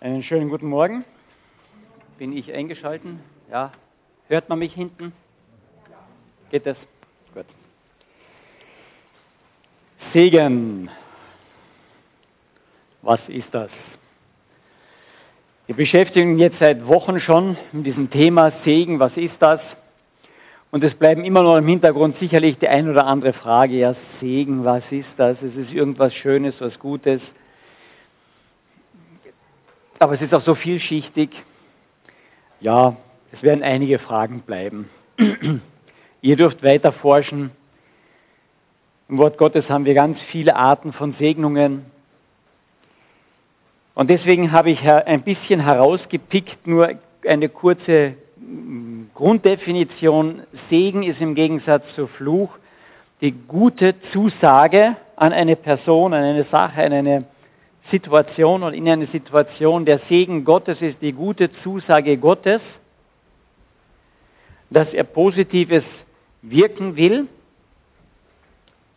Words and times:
Einen 0.00 0.22
schönen 0.22 0.48
guten 0.48 0.68
Morgen. 0.68 1.04
Bin 2.18 2.36
ich 2.36 2.52
eingeschalten? 2.52 3.20
Ja. 3.50 3.72
Hört 4.28 4.48
man 4.48 4.58
mich 4.58 4.72
hinten? 4.72 5.12
Geht 6.50 6.66
das? 6.66 6.76
Gut. 7.34 7.44
Segen. 10.12 10.90
Was 13.02 13.20
ist 13.28 13.48
das? 13.52 13.70
Wir 15.66 15.76
beschäftigen 15.76 16.32
uns 16.32 16.40
jetzt 16.40 16.58
seit 16.58 16.86
Wochen 16.86 17.20
schon 17.20 17.56
mit 17.72 17.86
diesem 17.86 18.10
Thema 18.10 18.52
Segen. 18.64 18.98
Was 19.00 19.16
ist 19.16 19.36
das? 19.40 19.60
Und 20.70 20.84
es 20.84 20.94
bleiben 20.94 21.24
immer 21.24 21.42
noch 21.42 21.56
im 21.56 21.66
Hintergrund 21.66 22.18
sicherlich 22.18 22.58
die 22.58 22.68
ein 22.68 22.90
oder 22.90 23.06
andere 23.06 23.32
Frage. 23.32 23.74
Ja, 23.74 23.94
Segen, 24.20 24.64
was 24.64 24.82
ist 24.90 25.08
das? 25.16 25.40
Es 25.40 25.56
ist 25.56 25.72
irgendwas 25.72 26.12
Schönes, 26.14 26.54
was 26.60 26.78
Gutes. 26.78 27.22
Aber 29.98 30.14
es 30.14 30.20
ist 30.20 30.34
auch 30.34 30.44
so 30.44 30.54
vielschichtig. 30.54 31.30
Ja, 32.60 32.96
es 33.32 33.42
werden 33.42 33.62
einige 33.62 33.98
Fragen 33.98 34.42
bleiben. 34.42 34.90
Ihr 36.20 36.36
dürft 36.36 36.62
weiter 36.62 36.92
forschen. 36.92 37.50
Im 39.08 39.16
Wort 39.16 39.38
Gottes 39.38 39.68
haben 39.70 39.86
wir 39.86 39.94
ganz 39.94 40.20
viele 40.30 40.54
Arten 40.54 40.92
von 40.92 41.14
Segnungen. 41.14 41.86
Und 43.94 44.10
deswegen 44.10 44.52
habe 44.52 44.70
ich 44.70 44.80
ein 44.82 45.22
bisschen 45.22 45.60
herausgepickt, 45.60 46.66
nur 46.66 46.90
eine 47.26 47.48
kurze 47.48 48.14
Grunddefinition, 49.14 50.42
Segen 50.70 51.02
ist 51.02 51.20
im 51.20 51.34
Gegensatz 51.34 51.84
zu 51.94 52.06
Fluch 52.06 52.50
die 53.20 53.32
gute 53.32 53.94
Zusage 54.12 54.96
an 55.16 55.32
eine 55.32 55.56
Person, 55.56 56.14
an 56.14 56.22
eine 56.22 56.44
Sache, 56.44 56.82
an 56.82 56.92
eine 56.92 57.24
Situation 57.90 58.62
und 58.62 58.74
in 58.74 58.88
eine 58.88 59.06
Situation. 59.06 59.84
Der 59.84 60.00
Segen 60.08 60.44
Gottes 60.44 60.80
ist 60.80 61.00
die 61.00 61.12
gute 61.12 61.50
Zusage 61.62 62.16
Gottes, 62.16 62.60
dass 64.70 64.92
er 64.92 65.04
Positives 65.04 65.84
wirken 66.42 66.96
will, 66.96 67.26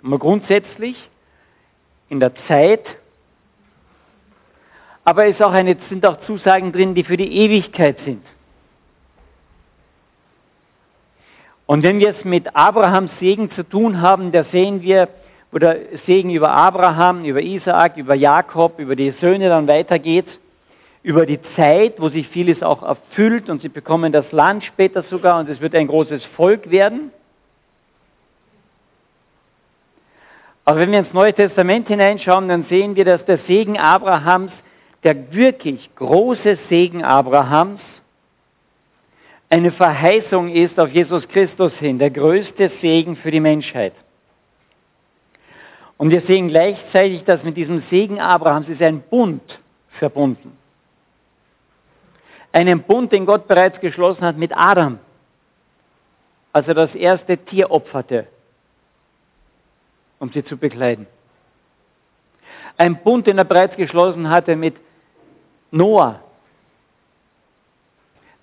mal 0.01 0.19
grundsätzlich 0.19 0.97
in 2.09 2.19
der 2.19 2.33
Zeit, 2.47 2.85
aber 5.03 5.25
es 5.25 5.37
sind 5.89 6.05
auch 6.05 6.21
Zusagen 6.25 6.71
drin, 6.71 6.93
die 6.93 7.03
für 7.03 7.17
die 7.17 7.31
Ewigkeit 7.37 7.97
sind. 8.05 8.23
Und 11.71 11.83
wenn 11.83 11.99
wir 11.99 12.09
es 12.09 12.25
mit 12.25 12.53
Abrahams 12.53 13.11
Segen 13.21 13.49
zu 13.51 13.63
tun 13.63 14.01
haben, 14.01 14.33
da 14.33 14.43
sehen 14.51 14.81
wir, 14.81 15.07
wo 15.53 15.57
der 15.57 15.77
Segen 16.05 16.29
über 16.29 16.51
Abraham, 16.51 17.23
über 17.23 17.41
Isaak, 17.41 17.95
über 17.95 18.13
Jakob, 18.13 18.77
über 18.77 18.97
die 18.97 19.11
Söhne 19.21 19.47
dann 19.47 19.69
weitergeht, 19.69 20.25
über 21.01 21.25
die 21.25 21.39
Zeit, 21.55 21.93
wo 21.97 22.09
sich 22.09 22.27
vieles 22.27 22.61
auch 22.61 22.83
erfüllt 22.83 23.49
und 23.49 23.61
sie 23.61 23.69
bekommen 23.69 24.11
das 24.11 24.29
Land 24.33 24.65
später 24.65 25.03
sogar 25.03 25.39
und 25.39 25.47
es 25.47 25.61
wird 25.61 25.73
ein 25.73 25.87
großes 25.87 26.25
Volk 26.35 26.69
werden. 26.71 27.13
Aber 30.65 30.77
wenn 30.77 30.91
wir 30.91 30.99
ins 30.99 31.13
Neue 31.13 31.33
Testament 31.33 31.87
hineinschauen, 31.87 32.49
dann 32.49 32.65
sehen 32.65 32.97
wir, 32.97 33.05
dass 33.05 33.23
der 33.23 33.37
Segen 33.47 33.77
Abrahams, 33.77 34.51
der 35.05 35.31
wirklich 35.31 35.89
große 35.95 36.57
Segen 36.67 37.05
Abrahams, 37.05 37.79
eine 39.51 39.73
Verheißung 39.73 40.47
ist 40.47 40.79
auf 40.79 40.89
Jesus 40.91 41.27
Christus 41.27 41.73
hin, 41.73 41.99
der 41.99 42.09
größte 42.09 42.71
Segen 42.79 43.17
für 43.17 43.31
die 43.31 43.41
Menschheit. 43.41 43.93
Und 45.97 46.09
wir 46.09 46.21
sehen 46.21 46.47
gleichzeitig, 46.47 47.25
dass 47.25 47.43
mit 47.43 47.57
diesem 47.57 47.83
Segen 47.89 48.21
Abrahams 48.21 48.69
ist 48.69 48.81
ein 48.81 49.01
Bund 49.01 49.43
verbunden. 49.99 50.57
Einen 52.53 52.83
Bund, 52.83 53.11
den 53.11 53.25
Gott 53.25 53.49
bereits 53.49 53.77
geschlossen 53.81 54.21
hat 54.21 54.37
mit 54.37 54.55
Adam, 54.55 54.99
als 56.53 56.65
er 56.69 56.73
das 56.73 56.95
erste 56.95 57.37
Tier 57.37 57.71
opferte, 57.71 58.27
um 60.19 60.31
sie 60.31 60.45
zu 60.45 60.55
bekleiden. 60.55 61.07
Ein 62.77 63.03
Bund, 63.03 63.27
den 63.27 63.37
er 63.37 63.43
bereits 63.43 63.75
geschlossen 63.75 64.29
hatte 64.29 64.55
mit 64.55 64.77
Noah, 65.71 66.21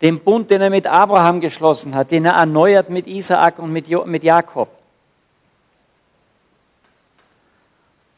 den 0.01 0.21
Bund, 0.21 0.51
den 0.51 0.61
er 0.61 0.71
mit 0.71 0.87
Abraham 0.87 1.41
geschlossen 1.41 1.95
hat, 1.95 2.11
den 2.11 2.25
er 2.25 2.35
erneuert 2.35 2.89
mit 2.89 3.07
Isaak 3.07 3.59
und 3.59 3.73
mit, 3.73 3.89
jo 3.89 4.05
mit 4.05 4.23
Jakob. 4.23 4.69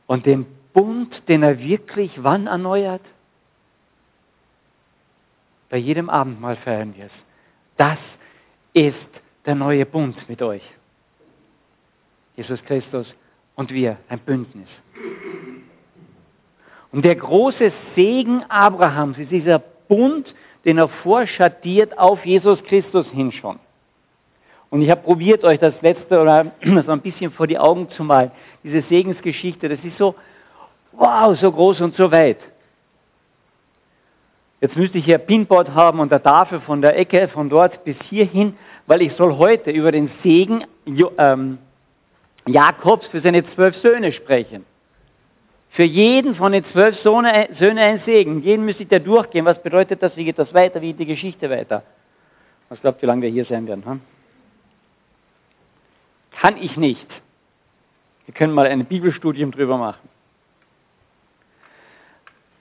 Und 0.06 0.26
den 0.26 0.46
Bund, 0.72 1.22
den 1.28 1.42
er 1.42 1.58
wirklich 1.58 2.22
wann 2.22 2.46
erneuert? 2.46 3.02
Bei 5.68 5.76
jedem 5.76 6.10
Abendmahl 6.10 6.56
feiern 6.56 6.94
wir 6.96 7.06
es. 7.06 7.12
Das 7.76 7.98
ist 8.74 8.97
der 9.47 9.54
neue 9.54 9.86
Bund 9.86 10.16
mit 10.28 10.42
euch. 10.42 10.62
Jesus 12.36 12.62
Christus 12.64 13.06
und 13.54 13.70
wir, 13.70 13.97
ein 14.08 14.18
Bündnis. 14.18 14.68
Und 16.92 17.04
der 17.04 17.14
große 17.14 17.72
Segen 17.94 18.42
Abrahams 18.48 19.16
ist 19.18 19.30
dieser 19.30 19.60
Bund, 19.90 20.32
den 20.64 20.78
er 20.78 20.88
vorschattiert 20.88 21.98
auf 21.98 22.24
Jesus 22.24 22.62
Christus 22.64 23.06
hin 23.08 23.32
schon. 23.32 23.58
Und 24.70 24.82
ich 24.82 24.90
habe 24.90 25.02
probiert, 25.02 25.42
euch 25.42 25.58
das 25.58 25.74
letzte 25.82 26.20
oder 26.20 26.52
so 26.86 26.92
ein 26.92 27.00
bisschen 27.00 27.32
vor 27.32 27.46
die 27.48 27.58
Augen 27.58 27.90
zu 27.90 28.04
malen. 28.04 28.30
Diese 28.62 28.82
Segensgeschichte, 28.82 29.68
das 29.68 29.80
ist 29.84 29.98
so, 29.98 30.14
wow, 30.92 31.36
so 31.38 31.50
groß 31.50 31.80
und 31.80 31.96
so 31.96 32.10
weit. 32.12 32.38
Jetzt 34.60 34.76
müsste 34.76 34.98
ich 34.98 35.06
hier 35.06 35.18
Pinboard 35.18 35.70
haben 35.70 36.00
und 36.00 36.12
der 36.12 36.22
Tafel 36.22 36.60
von 36.60 36.82
der 36.82 36.96
Ecke 36.96 37.28
von 37.28 37.48
dort 37.48 37.82
bis 37.84 37.96
hierhin, 38.08 38.56
weil 38.86 39.02
ich 39.02 39.14
soll 39.14 39.36
heute 39.38 39.70
über 39.70 39.90
den 39.90 40.10
Segen 40.22 40.64
ähm, 41.18 41.58
Jakobs 42.46 43.06
für 43.06 43.20
seine 43.20 43.44
zwölf 43.54 43.74
Söhne 43.78 44.12
sprechen. 44.12 44.66
Für 45.70 45.84
jeden 45.84 46.34
von 46.34 46.53
den 46.53 46.64
zwölf 46.66 46.98
Söhnen 47.00 47.78
ein 47.78 48.03
Segen. 48.04 48.42
Jeden 48.42 48.64
müsste 48.64 48.82
ich 48.82 48.88
da 48.88 48.98
durchgehen. 48.98 49.44
Was 49.44 49.62
bedeutet 49.62 50.03
das? 50.03 50.16
Wie 50.16 50.25
geht 50.25 50.38
das 50.38 50.53
weiter? 50.53 50.81
Wie 50.81 50.88
geht 50.88 51.00
die 51.00 51.06
Geschichte 51.06 51.48
weiter? 51.48 51.84
Was 52.69 52.81
glaubt, 52.81 53.00
wie 53.03 53.06
lange 53.06 53.22
wir 53.22 53.31
hier 53.31 53.44
sein 53.44 53.66
werden? 53.66 53.84
Hm? 53.84 54.00
Kann 56.32 56.56
ich 56.56 56.76
nicht. 56.76 57.06
Wir 58.26 58.34
können 58.34 58.53
mal 58.53 58.66
ein 58.66 58.84
Bibelstudium 58.84 59.53
drüber 59.53 59.76
machen. 59.76 60.09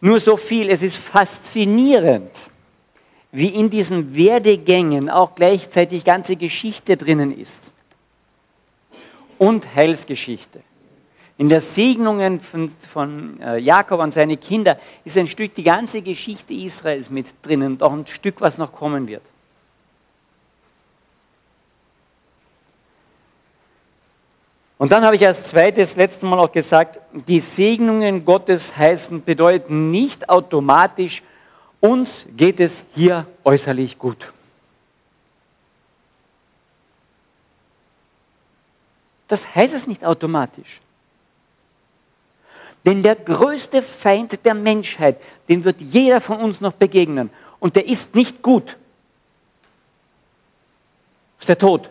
Nur 0.01 0.21
so 0.21 0.37
viel, 0.37 0.69
es 0.69 0.81
ist 0.81 0.97
faszinierend, 1.11 2.31
wie 3.31 3.49
in 3.49 3.69
diesen 3.69 4.15
Werdegängen 4.15 5.09
auch 5.09 5.35
gleichzeitig 5.35 6.03
ganze 6.03 6.35
Geschichte 6.35 6.95
drinnen 6.95 7.37
ist. 7.37 7.51
Und 9.37 9.63
Heilsgeschichte. 9.75 10.61
In 11.39 11.47
der 11.47 11.63
Segnungen 11.73 12.41
von, 12.51 12.73
von 12.91 13.41
äh, 13.41 13.59
Jakob 13.59 14.01
an 14.01 14.11
seine 14.11 14.35
Kinder 14.35 14.77
ist 15.05 15.15
ein 15.15 15.27
Stück 15.27 15.55
die 15.55 15.63
ganze 15.63 16.01
Geschichte 16.01 16.53
Israels 16.53 17.09
mit 17.09 17.27
drinnen 17.43 17.73
und 17.73 17.81
auch 17.81 17.93
ein 17.93 18.05
Stück, 18.07 18.41
was 18.41 18.57
noch 18.57 18.73
kommen 18.73 19.07
wird. 19.07 19.21
Und 24.79 24.91
dann 24.91 25.05
habe 25.05 25.15
ich 25.15 25.25
als 25.25 25.37
zweites 25.49 25.87
letztes 25.95 26.21
Mal 26.23 26.39
auch 26.39 26.51
gesagt, 26.51 26.99
die 27.29 27.41
Segnungen 27.55 28.25
Gottes 28.25 28.61
heißen, 28.75 29.23
bedeuten 29.23 29.91
nicht 29.91 30.27
automatisch, 30.27 31.23
uns 31.79 32.09
geht 32.35 32.59
es 32.59 32.71
hier 32.95 33.25
äußerlich 33.45 33.97
gut. 33.97 34.17
Das 39.29 39.39
heißt 39.55 39.73
es 39.73 39.87
nicht 39.87 40.03
automatisch. 40.03 40.81
Denn 42.85 43.03
der 43.03 43.15
größte 43.15 43.83
Feind 44.01 44.37
der 44.45 44.53
Menschheit, 44.53 45.19
den 45.47 45.63
wird 45.63 45.79
jeder 45.79 46.21
von 46.21 46.39
uns 46.39 46.61
noch 46.61 46.73
begegnen. 46.73 47.29
Und 47.59 47.75
der 47.75 47.85
ist 47.85 48.15
nicht 48.15 48.41
gut. 48.41 48.65
Das 51.37 51.41
ist 51.41 51.49
der 51.49 51.57
Tod. 51.57 51.89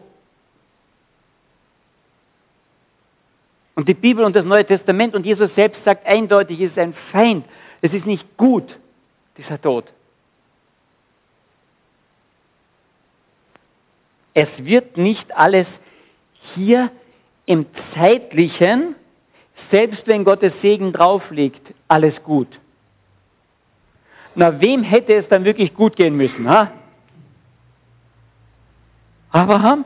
Und 3.74 3.88
die 3.88 3.94
Bibel 3.94 4.24
und 4.24 4.34
das 4.34 4.44
Neue 4.44 4.66
Testament 4.66 5.14
und 5.14 5.24
Jesus 5.24 5.54
selbst 5.54 5.84
sagt 5.84 6.06
eindeutig, 6.06 6.60
es 6.60 6.70
ist 6.72 6.78
ein 6.78 6.94
Feind. 7.12 7.44
Es 7.80 7.92
ist 7.92 8.06
nicht 8.06 8.36
gut, 8.36 8.76
dieser 9.36 9.60
Tod. 9.60 9.84
Es 14.34 14.48
wird 14.58 14.96
nicht 14.96 15.36
alles 15.36 15.66
hier 16.54 16.90
im 17.46 17.66
zeitlichen 17.94 18.94
selbst 19.70 20.06
wenn 20.06 20.24
Gottes 20.24 20.52
Segen 20.62 20.92
drauf 20.92 21.30
liegt, 21.30 21.74
alles 21.88 22.14
gut. 22.24 22.48
Na, 24.34 24.60
wem 24.60 24.82
hätte 24.82 25.14
es 25.14 25.28
dann 25.28 25.44
wirklich 25.44 25.74
gut 25.74 25.96
gehen 25.96 26.16
müssen? 26.16 26.48
Ha? 26.48 26.72
Abraham? 29.30 29.84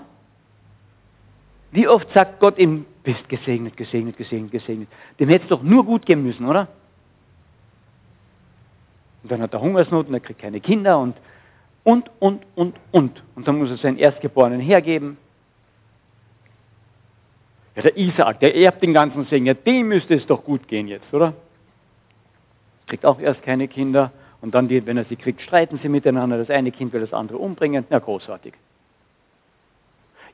Wie 1.70 1.88
oft 1.88 2.12
sagt 2.12 2.38
Gott 2.38 2.58
ihm, 2.58 2.84
bist 3.02 3.28
gesegnet, 3.28 3.76
gesegnet, 3.76 4.16
gesegnet, 4.16 4.52
gesegnet. 4.52 4.88
Dem 5.18 5.28
hätte 5.28 5.44
es 5.44 5.48
doch 5.48 5.62
nur 5.62 5.84
gut 5.84 6.06
gehen 6.06 6.22
müssen, 6.22 6.46
oder? 6.46 6.68
Und 9.22 9.32
dann 9.32 9.42
hat 9.42 9.52
er 9.52 9.60
Hungersnot 9.60 10.08
und 10.08 10.14
er 10.14 10.20
kriegt 10.20 10.40
keine 10.40 10.60
Kinder 10.60 10.98
und, 10.98 11.16
und, 11.84 12.10
und, 12.20 12.42
und, 12.54 12.76
und. 12.90 13.22
Und 13.34 13.48
dann 13.48 13.58
muss 13.58 13.70
er 13.70 13.78
seinen 13.78 13.98
Erstgeborenen 13.98 14.60
hergeben. 14.60 15.16
Ja, 17.74 17.82
der 17.82 17.96
Isaak, 17.96 18.40
der 18.40 18.54
erbt 18.54 18.82
den 18.82 18.92
ganzen 18.92 19.24
Segen. 19.26 19.46
Ja, 19.46 19.54
dem 19.54 19.88
müsste 19.88 20.14
es 20.14 20.26
doch 20.26 20.44
gut 20.44 20.68
gehen 20.68 20.88
jetzt, 20.88 21.12
oder? 21.12 21.34
Kriegt 22.86 23.06
auch 23.06 23.18
erst 23.18 23.42
keine 23.42 23.68
Kinder. 23.68 24.12
Und 24.42 24.54
dann, 24.54 24.68
wenn 24.68 24.96
er 24.96 25.04
sie 25.04 25.16
kriegt, 25.16 25.40
streiten 25.40 25.78
sie 25.82 25.88
miteinander. 25.88 26.36
Das 26.36 26.50
eine 26.50 26.72
Kind 26.72 26.92
will 26.92 27.00
das 27.00 27.14
andere 27.14 27.38
umbringen. 27.38 27.86
Na, 27.88 27.98
großartig. 27.98 28.54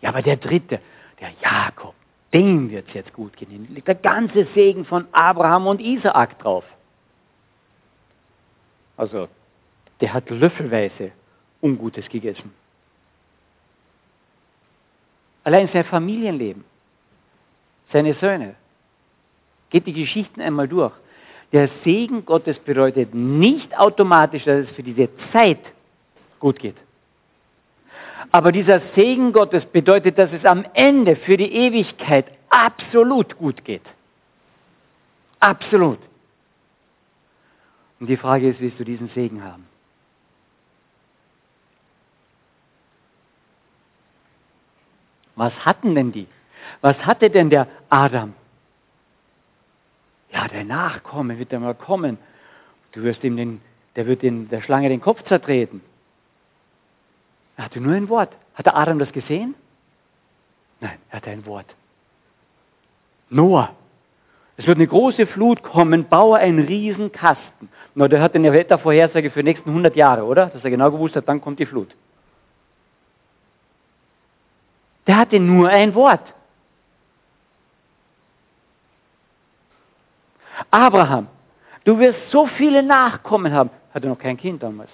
Ja, 0.00 0.08
aber 0.08 0.22
der 0.22 0.36
dritte, 0.36 0.80
der 1.20 1.30
Jakob, 1.42 1.94
dem 2.32 2.70
wird 2.70 2.88
es 2.88 2.94
jetzt 2.94 3.12
gut 3.12 3.36
gehen. 3.36 3.66
Da 3.68 3.74
liegt 3.74 3.88
der 3.88 3.94
ganze 3.94 4.46
Segen 4.54 4.84
von 4.84 5.06
Abraham 5.12 5.66
und 5.66 5.80
Isaak 5.80 6.38
drauf. 6.38 6.64
Also, 8.96 9.28
der 10.00 10.12
hat 10.12 10.28
löffelweise 10.30 11.12
Ungutes 11.60 12.08
gegessen. 12.08 12.52
Allein 15.44 15.68
sein 15.72 15.84
Familienleben, 15.84 16.64
seine 17.92 18.14
Söhne. 18.14 18.54
Geht 19.70 19.86
die 19.86 19.92
Geschichten 19.92 20.40
einmal 20.40 20.68
durch. 20.68 20.92
Der 21.52 21.68
Segen 21.84 22.24
Gottes 22.26 22.58
bedeutet 22.58 23.14
nicht 23.14 23.76
automatisch, 23.78 24.44
dass 24.44 24.66
es 24.68 24.76
für 24.76 24.82
diese 24.82 25.08
Zeit 25.32 25.60
gut 26.40 26.58
geht. 26.58 26.76
Aber 28.32 28.52
dieser 28.52 28.82
Segen 28.94 29.32
Gottes 29.32 29.64
bedeutet, 29.66 30.18
dass 30.18 30.30
es 30.32 30.44
am 30.44 30.66
Ende 30.74 31.16
für 31.16 31.36
die 31.36 31.50
Ewigkeit 31.50 32.26
absolut 32.50 33.36
gut 33.38 33.64
geht. 33.64 33.82
Absolut. 35.40 35.98
Und 38.00 38.08
die 38.08 38.16
Frage 38.16 38.50
ist, 38.50 38.60
willst 38.60 38.78
du 38.78 38.84
diesen 38.84 39.08
Segen 39.10 39.42
haben? 39.42 39.66
Was 45.36 45.52
hatten 45.64 45.94
denn 45.94 46.12
die? 46.12 46.26
Was 46.80 46.96
hatte 46.98 47.30
denn 47.30 47.50
der 47.50 47.66
Adam? 47.88 48.34
Ja, 50.32 50.48
der 50.48 50.64
Nachkomme 50.64 51.38
wird 51.38 51.52
einmal 51.54 51.74
kommen. 51.74 52.18
Du 52.92 53.02
wirst 53.02 53.24
ihm 53.24 53.36
den, 53.36 53.60
der 53.96 54.06
wird 54.06 54.22
den, 54.22 54.48
der 54.48 54.60
Schlange 54.62 54.88
den 54.88 55.00
Kopf 55.00 55.22
zertreten. 55.24 55.82
Er 57.56 57.64
hatte 57.64 57.80
nur 57.80 57.94
ein 57.94 58.08
Wort. 58.08 58.32
Hat 58.54 58.66
der 58.66 58.76
Adam 58.76 58.98
das 58.98 59.12
gesehen? 59.12 59.54
Nein, 60.80 60.98
er 61.10 61.16
hatte 61.16 61.30
ein 61.30 61.44
Wort. 61.46 61.66
Noah, 63.30 63.74
es 64.56 64.66
wird 64.66 64.78
eine 64.78 64.86
große 64.86 65.26
Flut 65.28 65.62
kommen, 65.62 66.08
baue 66.08 66.38
einen 66.38 66.66
Riesenkasten. 66.66 67.68
Na, 67.94 68.08
der 68.08 68.20
hat 68.20 68.34
eine 68.34 68.52
Wettervorhersage 68.52 69.30
für 69.30 69.42
die 69.42 69.50
nächsten 69.50 69.70
100 69.70 69.94
Jahre, 69.96 70.24
oder? 70.24 70.46
Dass 70.46 70.64
er 70.64 70.70
genau 70.70 70.90
gewusst 70.90 71.14
hat, 71.14 71.28
dann 71.28 71.40
kommt 71.40 71.58
die 71.60 71.66
Flut. 71.66 71.94
Der 75.06 75.16
hatte 75.16 75.38
nur 75.38 75.68
ein 75.68 75.94
Wort. 75.94 76.22
Abraham, 80.70 81.28
du 81.84 81.98
wirst 81.98 82.18
so 82.30 82.46
viele 82.46 82.82
Nachkommen 82.82 83.52
haben. 83.52 83.70
Hatte 83.94 84.08
noch 84.08 84.18
kein 84.18 84.36
Kind 84.36 84.62
damals. 84.62 84.90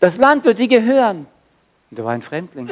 Das 0.00 0.14
Land 0.16 0.44
wird 0.44 0.58
dir 0.58 0.68
gehören. 0.68 1.26
Und 1.90 1.98
er 1.98 2.04
war 2.04 2.12
ein 2.12 2.22
Fremdling. 2.22 2.70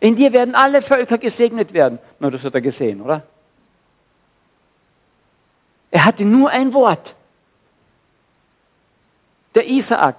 In 0.00 0.16
dir 0.16 0.32
werden 0.32 0.54
alle 0.54 0.82
Völker 0.82 1.18
gesegnet 1.18 1.72
werden. 1.72 1.98
Na, 2.18 2.30
das 2.30 2.42
hat 2.42 2.54
er 2.54 2.60
gesehen, 2.60 3.00
oder? 3.00 3.22
Er 5.90 6.04
hatte 6.04 6.24
nur 6.24 6.50
ein 6.50 6.72
Wort. 6.72 7.14
Der 9.54 9.66
Isaak, 9.66 10.16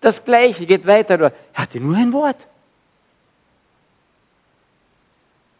das 0.00 0.16
Gleiche 0.24 0.64
geht 0.66 0.86
weiter. 0.86 1.20
Er 1.20 1.32
hatte 1.54 1.78
nur 1.78 1.96
ein 1.96 2.12
Wort. 2.12 2.38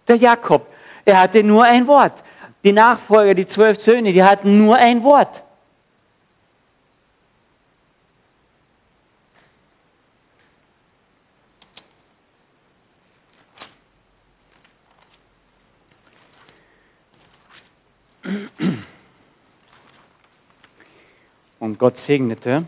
Der 0.08 0.16
Jakob, 0.16 0.66
er 1.04 1.20
hatte 1.20 1.44
nur 1.44 1.64
ein 1.64 1.86
Wort. 1.86 2.14
Die 2.62 2.72
Nachfolger, 2.72 3.34
die 3.34 3.48
zwölf 3.48 3.82
Söhne, 3.84 4.12
die 4.12 4.22
hatten 4.22 4.58
nur 4.58 4.76
ein 4.76 5.02
Wort. 5.02 5.42
Und 21.58 21.78
Gott 21.78 21.94
segnete 22.06 22.66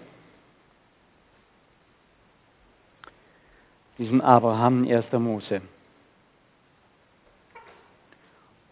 diesen 3.98 4.20
Abraham 4.20 4.84
in 4.84 4.94
1. 4.94 5.12
Mose. 5.12 5.62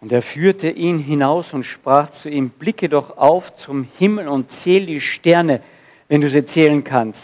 Und 0.00 0.12
er 0.12 0.22
führte 0.22 0.70
ihn 0.70 0.98
hinaus 0.98 1.52
und 1.52 1.64
sprach 1.64 2.08
zu 2.22 2.30
ihm, 2.30 2.50
blicke 2.50 2.88
doch 2.88 3.18
auf 3.18 3.44
zum 3.64 3.84
Himmel 3.98 4.28
und 4.28 4.48
zähl 4.62 4.86
die 4.86 5.00
Sterne, 5.00 5.62
wenn 6.08 6.22
du 6.22 6.30
sie 6.30 6.46
zählen 6.46 6.82
kannst. 6.82 7.18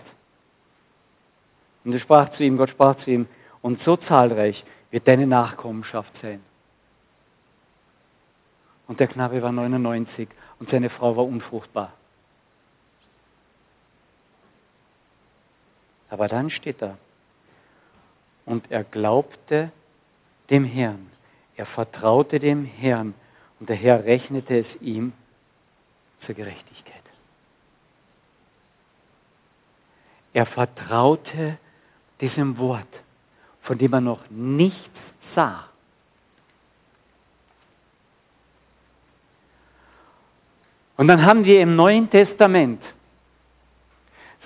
Und 1.85 1.93
er 1.93 2.01
sprach 2.01 2.33
zu 2.33 2.45
ihm, 2.45 2.59
Gott 2.59 2.71
sprach 2.71 2.99
zu 2.99 3.11
ihm, 3.11 3.27
und 3.63 3.83
so 3.83 3.97
zahlreich 3.97 4.63
wird 4.91 5.09
deine 5.09 5.27
Nachkommenschaft 5.27 6.13
sein. 6.21 6.41
Und 8.87 9.01
der 9.01 9.09
Knabe 9.09 9.43
war 9.43 9.53
99 9.53 10.29
und 10.61 10.71
seine 10.71 10.91
Frau 10.91 11.17
war 11.17 11.25
unfruchtbar. 11.25 11.93
Aber 16.09 16.29
dann 16.29 16.51
steht 16.51 16.81
da, 16.81 16.97
und 18.45 18.71
er 18.71 18.85
glaubte 18.85 19.73
dem 20.51 20.65
Herrn. 20.65 21.11
Er 21.57 21.67
vertraute 21.67 22.39
dem 22.39 22.65
Herrn 22.65 23.15
und 23.59 23.69
der 23.69 23.77
Herr 23.77 24.05
rechnete 24.05 24.59
es 24.59 24.67
ihm 24.81 25.13
zur 26.25 26.35
Gerechtigkeit. 26.35 26.95
Er 30.35 30.47
vertraute 30.47 31.59
diesem 32.21 32.59
Wort, 32.59 32.87
von 33.63 33.79
dem 33.79 33.93
er 33.95 34.01
noch 34.01 34.21
nichts 34.29 34.79
sah. 35.35 35.65
Und 40.99 41.09
dann 41.09 41.25
haben 41.25 41.45
wir 41.45 41.61
im 41.61 41.77
Neuen 41.77 42.11
Testament 42.11 42.83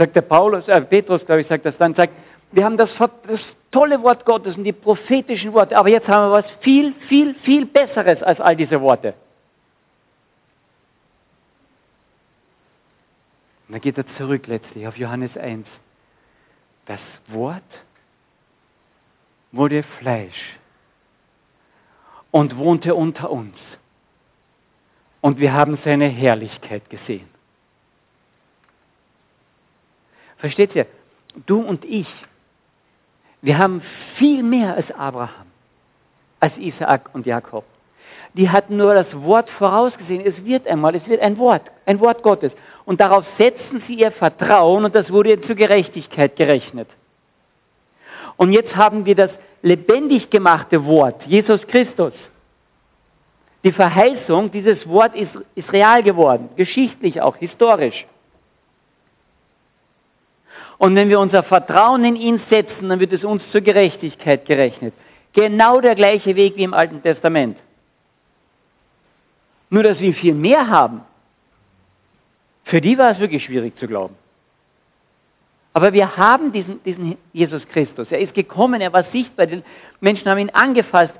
sagt 0.01 0.17
der 0.17 0.23
Paulus, 0.23 0.67
äh, 0.67 0.81
Petrus, 0.81 1.25
glaube 1.27 1.43
ich, 1.43 1.47
sagt 1.47 1.67
das 1.67 1.77
dann, 1.77 1.95
sagt, 1.95 2.15
wir 2.53 2.65
haben 2.65 2.77
das, 2.77 2.91
das 2.99 3.41
tolle 3.71 4.03
Wort 4.03 4.25
Gottes 4.25 4.57
und 4.57 4.65
die 4.65 4.73
prophetischen 4.73 5.53
Worte, 5.53 5.77
aber 5.77 5.89
jetzt 5.89 6.09
haben 6.09 6.31
wir 6.31 6.43
was 6.43 6.51
viel, 6.61 6.95
viel, 7.09 7.35
viel 7.37 7.67
Besseres 7.67 8.23
als 8.23 8.41
all 8.41 8.57
diese 8.57 8.81
Worte. 8.81 9.15
Und 13.69 13.75
dann 13.75 13.81
geht 13.81 13.99
er 13.99 14.05
zurück 14.17 14.49
letztlich 14.49 14.87
auf 14.89 14.97
Johannes 14.97 15.37
1. 15.37 15.65
Das 16.87 17.01
Wort 17.29 17.63
wurde 19.53 19.85
Fleisch 20.01 20.59
und 22.33 22.57
wohnte 22.57 22.97
unter 22.97 23.31
uns. 23.31 23.57
Und 25.21 25.39
wir 25.39 25.53
haben 25.53 25.79
seine 25.85 26.07
Herrlichkeit 26.07 26.89
gesehen. 26.91 27.29
Versteht 30.39 30.75
ihr? 30.75 30.87
Du 31.47 31.61
und 31.61 31.85
ich, 31.85 32.09
wir 33.43 33.59
haben 33.59 33.83
viel 34.17 34.43
mehr 34.43 34.75
als 34.75 34.91
Abraham, 34.93 35.47
als 36.41 36.57
Isaak 36.59 37.11
und 37.15 37.27
Jakob. 37.27 37.65
Die 38.35 38.49
hatten 38.49 38.77
nur 38.77 38.95
das 38.95 39.09
Wort 39.23 39.51
vorausgesehen. 39.51 40.25
Es 40.25 40.45
wird 40.45 40.67
einmal, 40.69 40.95
es 40.95 41.07
wird 41.09 41.21
ein 41.21 41.39
Wort, 41.39 41.63
ein 41.87 41.99
Wort 42.01 42.23
Gottes. 42.23 42.53
Und 42.85 43.01
darauf 43.01 43.25
setzen 43.39 43.83
sie 43.87 43.95
ihr 43.95 44.13
Vertrauen 44.13 44.85
und 44.85 44.95
das 44.95 45.11
wurde 45.11 45.33
ihnen 45.33 45.43
zur 45.45 45.57
Gerechtigkeit 45.57 46.37
gerechnet. 46.37 46.89
Und 48.37 48.53
jetzt 48.53 48.75
haben 48.77 49.05
wir 49.05 49.15
das 49.15 49.31
lebendig 49.63 50.31
gemachte 50.31 50.85
Wort, 50.85 51.23
Jesus 51.27 51.67
Christus. 51.67 52.13
Die 53.65 53.73
Verheißung, 53.73 54.51
dieses 54.51 54.89
Wort 54.89 55.15
ist, 55.15 55.31
ist 55.55 55.73
real 55.73 56.03
geworden, 56.03 56.49
geschichtlich 56.57 57.21
auch, 57.21 57.37
historisch. 57.37 58.07
Und 60.81 60.97
wenn 60.97 61.11
wir 61.11 61.21
unser 61.21 61.43
Vertrauen 61.43 62.03
in 62.07 62.17
ihn 62.17 62.41
setzen, 62.49 62.89
dann 62.89 63.01
wird 63.01 63.13
es 63.13 63.23
uns 63.23 63.43
zur 63.53 63.61
Gerechtigkeit 63.61 64.47
gerechnet. 64.47 64.95
Genau 65.35 65.83
der 65.83 65.95
gleiche 65.95 66.35
Weg 66.37 66.57
wie 66.57 66.63
im 66.63 66.73
Alten 66.73 67.03
Testament. 67.03 67.59
Nur, 69.69 69.83
dass 69.83 70.01
wir 70.01 70.15
viel 70.15 70.33
mehr 70.33 70.69
haben. 70.69 71.03
Für 72.65 72.81
die 72.81 72.97
war 72.97 73.11
es 73.11 73.19
wirklich 73.19 73.45
schwierig 73.45 73.79
zu 73.79 73.87
glauben. 73.87 74.17
Aber 75.75 75.93
wir 75.93 76.17
haben 76.17 76.51
diesen, 76.51 76.83
diesen 76.83 77.19
Jesus 77.35 77.63
Christus. 77.69 78.11
Er 78.11 78.21
ist 78.21 78.33
gekommen, 78.33 78.81
er 78.81 78.95
war 78.95 79.05
sichtbar, 79.13 79.45
die 79.45 79.63
Menschen 80.01 80.31
haben 80.31 80.39
ihn 80.39 80.49
angefasst. 80.49 81.13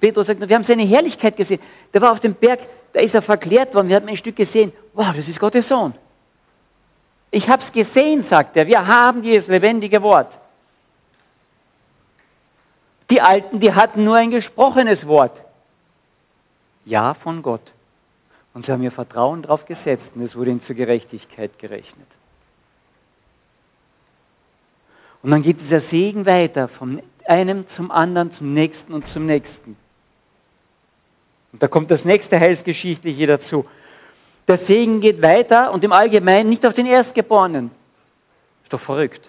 Petrus 0.00 0.26
sagt, 0.26 0.40
wir 0.40 0.56
haben 0.56 0.64
seine 0.64 0.84
Herrlichkeit 0.84 1.36
gesehen. 1.36 1.60
Der 1.92 2.00
war 2.00 2.12
auf 2.12 2.20
dem 2.20 2.32
Berg, 2.32 2.60
da 2.94 3.00
ist 3.00 3.14
er 3.14 3.20
verklärt 3.20 3.74
worden, 3.74 3.90
wir 3.90 3.96
haben 3.96 4.08
ein 4.08 4.16
Stück 4.16 4.36
gesehen. 4.36 4.72
Wow, 4.94 5.14
das 5.14 5.28
ist 5.28 5.38
Gottes 5.38 5.68
Sohn. 5.68 5.92
Ich 7.30 7.48
habe 7.48 7.62
es 7.64 7.72
gesehen, 7.72 8.26
sagt 8.30 8.56
er. 8.56 8.66
Wir 8.66 8.86
haben 8.86 9.22
dieses 9.22 9.46
lebendige 9.48 10.02
Wort. 10.02 10.32
Die 13.10 13.20
Alten, 13.20 13.60
die 13.60 13.72
hatten 13.72 14.04
nur 14.04 14.16
ein 14.16 14.30
gesprochenes 14.30 15.06
Wort. 15.06 15.36
Ja 16.84 17.14
von 17.14 17.42
Gott. 17.42 17.62
Und 18.54 18.66
sie 18.66 18.72
haben 18.72 18.82
ihr 18.82 18.92
Vertrauen 18.92 19.42
darauf 19.42 19.66
gesetzt 19.66 20.06
und 20.14 20.22
es 20.22 20.34
wurde 20.34 20.50
ihnen 20.50 20.64
zur 20.64 20.76
Gerechtigkeit 20.76 21.58
gerechnet. 21.58 22.06
Und 25.22 25.30
dann 25.30 25.42
geht 25.42 25.60
dieser 25.60 25.80
Segen 25.90 26.24
weiter, 26.24 26.68
vom 26.68 27.00
einem 27.26 27.66
zum 27.74 27.90
anderen, 27.90 28.32
zum 28.36 28.54
nächsten 28.54 28.92
und 28.92 29.06
zum 29.08 29.26
nächsten. 29.26 29.76
Und 31.52 31.62
da 31.62 31.68
kommt 31.68 31.90
das 31.90 32.04
nächste 32.04 32.38
Heilsgeschichtliche 32.38 33.26
dazu. 33.26 33.66
Der 34.48 34.58
Segen 34.66 35.00
geht 35.00 35.20
weiter 35.22 35.72
und 35.72 35.82
im 35.82 35.92
Allgemeinen 35.92 36.48
nicht 36.48 36.64
auf 36.64 36.74
den 36.74 36.86
Erstgeborenen. 36.86 37.70
Ist 38.62 38.72
doch 38.72 38.80
verrückt. 38.80 39.20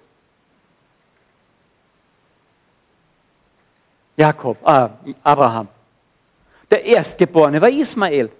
Jakob, 4.15 4.57
ah, 4.65 4.91
Abraham. 5.23 5.67
Der 6.69 6.83
Erstgeborene 6.83 7.61
war 7.61 7.69
Ismael. 7.69 8.31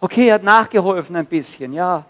Okay, 0.00 0.28
er 0.28 0.34
hat 0.34 0.42
nachgeholfen 0.42 1.16
ein 1.16 1.26
bisschen, 1.26 1.72
ja. 1.72 2.04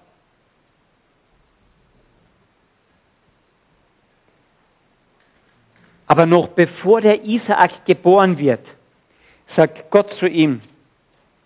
Aber 6.07 6.27
noch 6.27 6.49
bevor 6.49 7.01
der 7.01 7.25
Isaak 7.25 7.85
geboren 7.85 8.39
wird, 8.39 8.65
sagt 9.55 9.91
Gott 9.91 10.13
zu 10.19 10.27
ihm, 10.27 10.63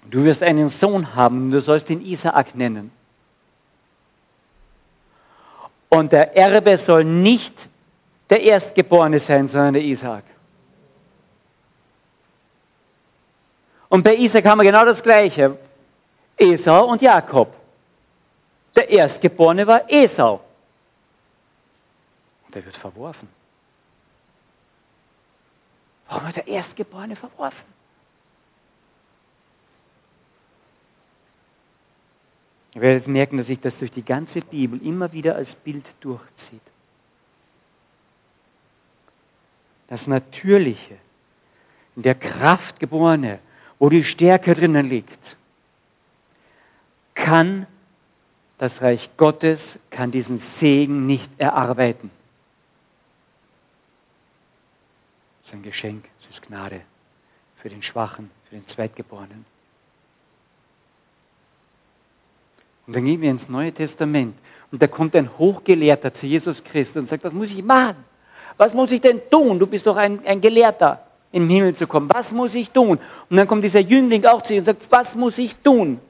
du 0.09 0.25
wirst 0.25 0.43
einen 0.43 0.73
Sohn 0.81 1.15
haben, 1.15 1.51
du 1.51 1.61
sollst 1.63 1.89
ihn 1.91 2.01
Isaak 2.01 2.55
nennen. 2.55 2.91
Und 5.89 6.13
der 6.13 6.37
Erbe 6.37 6.81
soll 6.87 7.05
nicht 7.05 7.53
der 8.31 8.41
Erstgeborene 8.43 9.21
sein, 9.27 9.49
sondern 9.49 9.75
der 9.75 9.83
Isaak. 9.83 10.25
Und 13.89 14.05
bei 14.05 14.15
Isaac 14.15 14.45
haben 14.45 14.59
wir 14.59 14.65
genau 14.65 14.85
das 14.85 15.03
Gleiche. 15.03 15.59
Esau 16.37 16.87
und 16.87 17.03
Jakob. 17.03 17.53
Der 18.77 18.89
Erstgeborene 18.89 19.67
war 19.67 19.91
Esau. 19.91 20.41
Und 22.47 22.57
er 22.57 22.65
wird 22.65 22.77
verworfen. 22.77 23.29
Warum 26.09 26.27
wird 26.27 26.37
der 26.37 26.47
Erstgeborene 26.47 27.17
verworfen? 27.17 27.80
Ihr 32.75 32.83
werdet 32.83 33.09
merken, 33.09 33.39
dass 33.39 33.47
sich 33.47 33.61
das 33.61 33.77
durch 33.79 33.93
die 33.93 34.05
ganze 34.05 34.41
Bibel 34.43 34.81
immer 34.83 35.13
wieder 35.13 35.35
als 35.35 35.49
Bild 35.65 35.85
durchzieht. 36.01 36.61
Das 39.89 40.07
Natürliche, 40.07 40.97
in 41.97 42.03
der 42.03 42.15
Kraft 42.15 42.79
geborene, 42.79 43.41
wo 43.81 43.89
die 43.89 44.05
Stärke 44.05 44.55
drinnen 44.55 44.89
liegt, 44.89 45.19
kann 47.15 47.67
das 48.59 48.73
Reich 48.81 49.09
Gottes, 49.17 49.59
kann 49.91 50.13
diesen 50.13 50.43
Segen 50.61 51.07
nicht 51.07 51.29
erarbeiten. 51.39 52.11
Es 55.43 55.49
ist 55.49 55.55
ein 55.55 55.63
Geschenk, 55.63 56.05
es 56.21 56.37
ist 56.37 56.47
Gnade 56.47 56.83
für 57.57 57.69
den 57.69 57.83
Schwachen, 57.83 58.31
für 58.49 58.57
den 58.57 58.69
Zweitgeborenen. 58.69 59.45
Und 62.91 62.97
dann 62.97 63.05
gehen 63.05 63.21
wir 63.21 63.31
ins 63.31 63.49
Neue 63.49 63.73
Testament 63.73 64.35
und 64.73 64.83
da 64.83 64.89
kommt 64.89 65.15
ein 65.15 65.31
Hochgelehrter 65.39 66.13
zu 66.15 66.27
Jesus 66.27 66.61
Christus 66.65 66.97
und 66.97 67.09
sagt, 67.09 67.23
was 67.23 67.33
muss 67.33 67.47
ich 67.47 67.63
machen? 67.63 67.99
Was 68.57 68.75
muss 68.75 68.91
ich 68.91 69.01
denn 69.01 69.21
tun? 69.31 69.61
Du 69.61 69.69
bist 69.69 69.87
doch 69.87 69.97
ein, 69.97 70.27
ein 70.27 70.41
Gelehrter 70.41 71.01
im 71.31 71.49
Himmel 71.49 71.77
zu 71.77 71.87
kommen. 71.87 72.11
Was 72.13 72.29
muss 72.33 72.53
ich 72.53 72.69
tun? 72.71 72.99
Und 73.29 73.37
dann 73.37 73.47
kommt 73.47 73.63
dieser 73.63 73.79
Jüngling 73.79 74.25
auch 74.25 74.43
zu 74.43 74.55
ihm 74.55 74.59
und 74.59 74.65
sagt, 74.65 74.83
was 74.91 75.07
muss 75.15 75.39
ich 75.39 75.55
tun? 75.63 76.01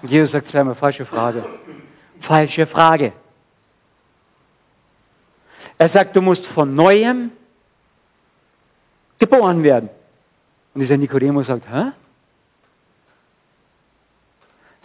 Und 0.00 0.10
Jesus 0.10 0.32
sagt 0.32 0.50
zweimal, 0.50 0.74
falsche 0.76 1.04
Frage. 1.04 1.44
Falsche 2.22 2.66
Frage. 2.66 3.12
Er 5.76 5.90
sagt, 5.90 6.16
du 6.16 6.22
musst 6.22 6.46
von 6.46 6.74
neuem 6.74 7.30
geboren 9.18 9.62
werden. 9.62 9.90
Und 10.72 10.80
dieser 10.80 10.96
Nikodemus 10.96 11.46
sagt, 11.46 11.70
hä? 11.70 11.92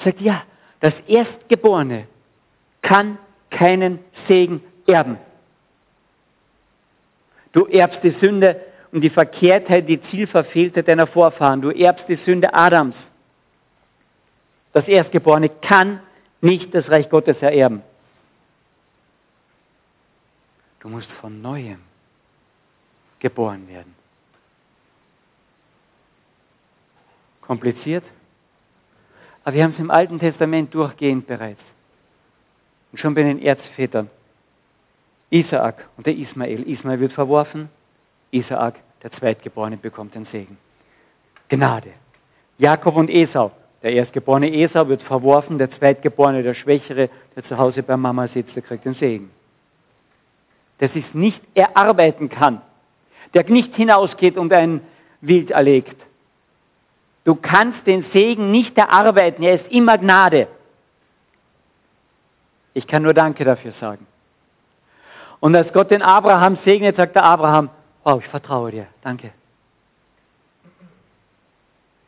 Sagt, 0.04 0.22
ja, 0.22 0.44
das 0.80 0.94
Erstgeborene 1.08 2.08
kann 2.82 3.18
keinen 3.50 4.00
Segen 4.28 4.64
erben. 4.88 5.18
Du 7.52 7.66
erbst 7.66 8.00
die 8.04 8.16
Sünde 8.22 8.62
und 8.92 9.02
die 9.02 9.10
Verkehrtheit, 9.10 9.88
die 9.88 10.02
Zielverfehltheit 10.04 10.88
deiner 10.88 11.08
Vorfahren. 11.08 11.62
Du 11.62 11.70
erbst 11.70 12.06
die 12.08 12.16
Sünde 12.26 12.54
Adams. 12.54 12.96
Das 14.74 14.88
Erstgeborene 14.88 15.50
kann 15.50 16.02
nicht 16.42 16.74
das 16.74 16.90
Reich 16.90 17.10
Gottes 17.10 17.38
ererben. 17.42 17.82
Du 20.80 20.88
musst 20.88 21.12
von 21.20 21.42
neuem 21.42 21.82
geboren 23.20 23.68
werden. 23.68 23.96
Kompliziert? 27.42 28.04
Aber 29.44 29.56
wir 29.56 29.64
haben 29.64 29.74
es 29.74 29.80
im 29.80 29.92
Alten 29.92 30.20
Testament 30.20 30.74
durchgehend 30.74 31.28
bereits. 31.28 31.62
Und 32.92 33.00
schon 33.00 33.16
bei 33.16 33.24
den 33.24 33.42
Erzvätern. 33.42 34.10
Isaak 35.30 35.86
und 35.98 36.08
der 36.08 36.16
Ismael. 36.16 36.64
Ismael 36.68 37.00
wird 37.00 37.14
verworfen, 37.14 37.70
Isaak, 38.32 38.76
der 39.04 39.12
Zweitgeborene, 39.12 39.78
bekommt 39.78 40.16
den 40.16 40.26
Segen. 40.32 40.58
Gnade. 41.50 41.92
Jakob 42.58 42.96
und 42.96 43.10
Esau. 43.10 43.52
Der 43.82 43.94
erstgeborene 43.94 44.54
Esau 44.54 44.88
wird 44.90 45.02
verworfen, 45.04 45.58
der 45.58 45.72
Zweitgeborene, 45.72 46.44
der 46.44 46.54
Schwächere, 46.54 47.10
der 47.36 47.46
zu 47.46 47.58
Hause 47.58 47.82
bei 47.82 47.96
Mama 47.96 48.28
sitzt, 48.28 48.56
der 48.56 48.62
kriegt 48.62 48.86
den 48.86 48.96
Segen. 48.96 49.32
Der 50.82 50.90
sich 50.90 51.14
nicht 51.14 51.42
erarbeiten 51.54 52.30
kann, 52.30 52.62
der 53.34 53.50
nicht 53.50 53.76
hinausgeht 53.76 54.38
und 54.38 54.52
ein 54.52 54.82
Wild 55.22 55.52
erlegt. 55.52 55.96
Du 57.30 57.36
kannst 57.36 57.86
den 57.86 58.06
Segen 58.12 58.50
nicht 58.50 58.76
erarbeiten, 58.76 59.44
er 59.44 59.62
ist 59.62 59.72
immer 59.72 60.00
Gnade. 60.00 60.48
Ich 62.74 62.88
kann 62.88 63.04
nur 63.04 63.14
Danke 63.14 63.46
dafür 63.46 63.72
sagen. 63.80 64.08
Und 65.40 65.56
als 65.56 65.72
Gott 65.72 65.92
den 65.92 66.02
Abraham 66.02 66.58
segnet, 66.66 66.96
sagt 66.96 67.16
der 67.16 67.24
Abraham, 67.24 67.70
wow, 68.04 68.20
ich 68.20 68.28
vertraue 68.30 68.72
dir, 68.72 68.88
danke. 69.04 69.32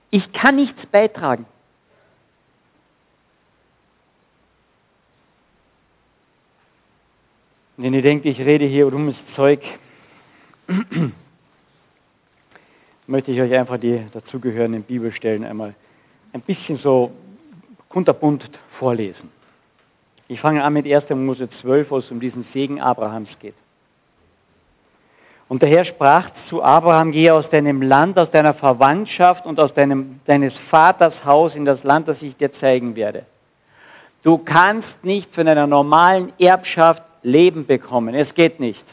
Ich 0.10 0.34
kann 0.34 0.56
nichts 0.56 0.84
beitragen. 0.88 1.46
Wenn 7.78 7.94
ihr 7.94 8.01
denkt, 8.01 8.25
ich 8.25 8.40
rede 8.40 8.66
hier 8.66 8.90
dummes 8.90 9.16
Zeug, 9.36 9.62
möchte 13.12 13.32
ich 13.32 13.41
euch 13.41 13.53
einfach 13.53 13.77
die 13.77 14.01
dazugehörenden 14.13 14.84
Bibelstellen 14.84 15.44
einmal 15.44 15.75
ein 16.32 16.41
bisschen 16.41 16.77
so 16.77 17.12
kunterbunt 17.89 18.50
vorlesen. 18.80 19.30
Ich 20.30 20.39
fange 20.39 20.63
an 20.63 20.72
mit 20.72 20.91
1. 20.91 21.10
Mose 21.10 21.50
12, 21.62 21.91
wo 21.91 21.98
es 21.98 22.10
um 22.10 22.22
diesen 22.22 22.46
Segen 22.53 22.80
Abrahams 22.80 23.27
geht. 23.39 23.53
Und 25.50 25.62
der 25.62 25.68
Herr 25.68 25.84
sprach 25.84 26.30
zu 26.48 26.63
Abraham, 26.63 27.12
gehe 27.12 27.34
aus 27.34 27.50
deinem 27.50 27.82
Land, 27.82 28.18
aus 28.18 28.32
deiner 28.32 28.53
Verwandtschaft 28.53 29.46
und 29.46 29.60
aus 29.60 29.74
deinem, 29.74 30.22
deines 30.25 30.53
Vaters 30.70 31.13
Haus 31.25 31.53
in 31.53 31.65
das 31.65 31.84
Land, 31.84 32.08
das 32.08 32.22
ich 32.22 32.38
dir 32.38 32.53
zeigen 32.62 32.96
werde. 32.96 33.25
Du 34.24 34.38
kannst 34.38 34.88
nicht 35.03 35.36
von 35.36 35.50
einer 35.50 35.68
normalen 35.68 36.32
Erbschaft 36.39 37.03
Leben 37.24 37.65
bekommen. 37.65 38.15
Es 38.15 38.34
geht 38.36 38.62
nicht. 38.62 38.86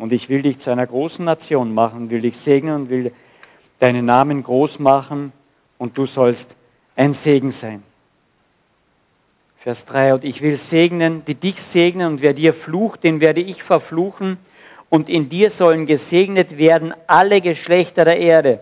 Und 0.00 0.14
ich 0.14 0.30
will 0.30 0.40
dich 0.40 0.58
zu 0.60 0.70
einer 0.70 0.86
großen 0.86 1.22
Nation 1.22 1.74
machen, 1.74 2.08
will 2.08 2.22
dich 2.22 2.34
segnen 2.46 2.74
und 2.74 2.88
will 2.88 3.12
deinen 3.80 4.06
Namen 4.06 4.42
groß 4.42 4.78
machen 4.78 5.32
und 5.76 5.98
du 5.98 6.06
sollst 6.06 6.46
ein 6.96 7.18
Segen 7.22 7.54
sein. 7.60 7.82
Vers 9.58 9.76
3, 9.88 10.14
und 10.14 10.24
ich 10.24 10.40
will 10.40 10.58
segnen, 10.70 11.22
die 11.26 11.34
dich 11.34 11.56
segnen, 11.74 12.14
und 12.14 12.22
wer 12.22 12.32
dir 12.32 12.54
flucht, 12.54 13.04
den 13.04 13.20
werde 13.20 13.42
ich 13.42 13.62
verfluchen, 13.62 14.38
und 14.88 15.10
in 15.10 15.28
dir 15.28 15.52
sollen 15.58 15.84
gesegnet 15.84 16.56
werden 16.56 16.94
alle 17.06 17.42
Geschlechter 17.42 18.06
der 18.06 18.18
Erde. 18.18 18.60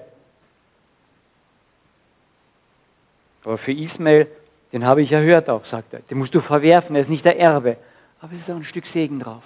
Aber 3.45 3.59
für 3.59 3.73
Ismael, 3.73 4.27
den 4.73 4.85
habe 4.85 5.03
ich 5.03 5.13
erhört 5.13 5.49
auch, 5.49 5.65
sagt 5.67 5.95
er, 5.95 6.01
den 6.01 6.19
musst 6.19 6.35
du 6.35 6.41
verwerfen, 6.41 6.97
er 6.97 7.03
ist 7.03 7.11
nicht 7.11 7.25
der 7.25 7.39
Erbe, 7.39 7.77
aber 8.21 8.33
es 8.33 8.41
ist 8.41 8.51
auch 8.51 8.57
ein 8.57 8.65
Stück 8.65 8.87
Segen 8.87 9.21
drauf. 9.21 9.45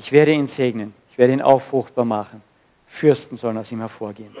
Ich 0.00 0.12
werde 0.12 0.32
ihn 0.32 0.50
segnen. 0.56 0.94
Ich 1.12 1.18
werde 1.18 1.34
ihn 1.34 1.42
auch 1.42 1.60
fruchtbar 1.64 2.06
machen. 2.06 2.42
Fürsten 3.00 3.36
sollen 3.36 3.58
aus 3.58 3.70
ihm 3.70 3.80
hervorgehen. 3.80 4.34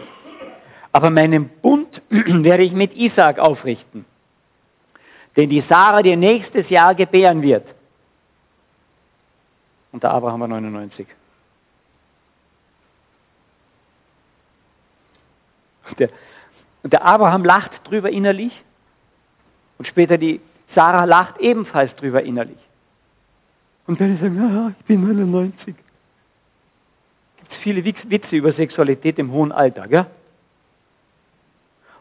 Aber 0.90 1.10
meinen 1.10 1.50
Bund 1.60 2.00
werde 2.08 2.62
ich 2.62 2.72
mit 2.72 2.96
Isaak 2.96 3.38
aufrichten, 3.38 4.06
den 5.36 5.50
die 5.50 5.60
Sarah 5.68 6.02
dir 6.02 6.16
nächstes 6.16 6.68
Jahr 6.70 6.94
gebären 6.94 7.42
wird. 7.42 7.66
Und 9.92 10.02
der 10.02 10.12
Abraham 10.12 10.40
war 10.40 10.48
99. 10.48 11.06
Und 15.90 16.00
der, 16.00 16.08
und 16.82 16.92
der 16.92 17.04
Abraham 17.04 17.44
lacht 17.44 17.72
drüber 17.84 18.08
innerlich 18.10 18.52
und 19.76 19.86
später 19.86 20.16
die 20.16 20.40
Sarah 20.74 21.04
lacht 21.04 21.38
ebenfalls 21.38 21.94
drüber 21.96 22.22
innerlich. 22.22 22.58
Und 23.86 24.00
dann 24.00 24.18
sagen, 24.18 24.36
ja, 24.36 24.72
ich 24.78 24.84
bin 24.86 25.02
99. 25.02 25.74
Gibt 27.36 27.52
es 27.52 27.58
viele 27.58 27.84
Witze 27.84 28.36
über 28.36 28.52
Sexualität 28.52 29.18
im 29.18 29.32
hohen 29.32 29.52
Alter, 29.52 29.88
gell? 29.88 30.06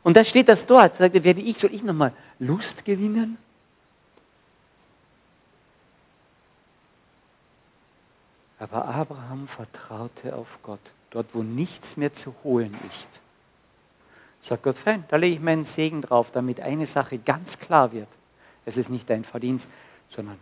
Und 0.03 0.15
da 0.15 0.23
steht 0.23 0.47
das 0.47 0.59
dort, 0.67 0.97
sagt 0.97 1.15
er, 1.15 1.23
werde 1.23 1.41
ich, 1.41 1.57
soll 1.59 1.73
ich 1.73 1.83
nochmal 1.83 2.13
Lust 2.39 2.85
gewinnen? 2.85 3.37
Aber 8.59 8.85
Abraham 8.85 9.47
vertraute 9.55 10.35
auf 10.35 10.47
Gott, 10.63 10.79
dort 11.11 11.27
wo 11.33 11.43
nichts 11.43 11.87
mehr 11.95 12.13
zu 12.23 12.35
holen 12.43 12.73
ist. 12.73 14.47
Sagt 14.49 14.63
Gott, 14.63 14.77
fein, 14.83 15.05
da 15.09 15.15
lege 15.15 15.35
ich 15.35 15.41
meinen 15.41 15.67
Segen 15.75 16.01
drauf, 16.01 16.27
damit 16.33 16.59
eine 16.59 16.87
Sache 16.87 17.17
ganz 17.17 17.47
klar 17.59 17.91
wird. 17.93 18.07
Es 18.65 18.75
ist 18.75 18.89
nicht 18.89 19.09
dein 19.09 19.23
Verdienst, 19.23 19.65
sondern 20.15 20.37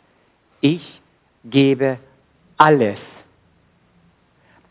ich 0.62 1.02
gebe 1.50 1.98
alles, 2.58 3.00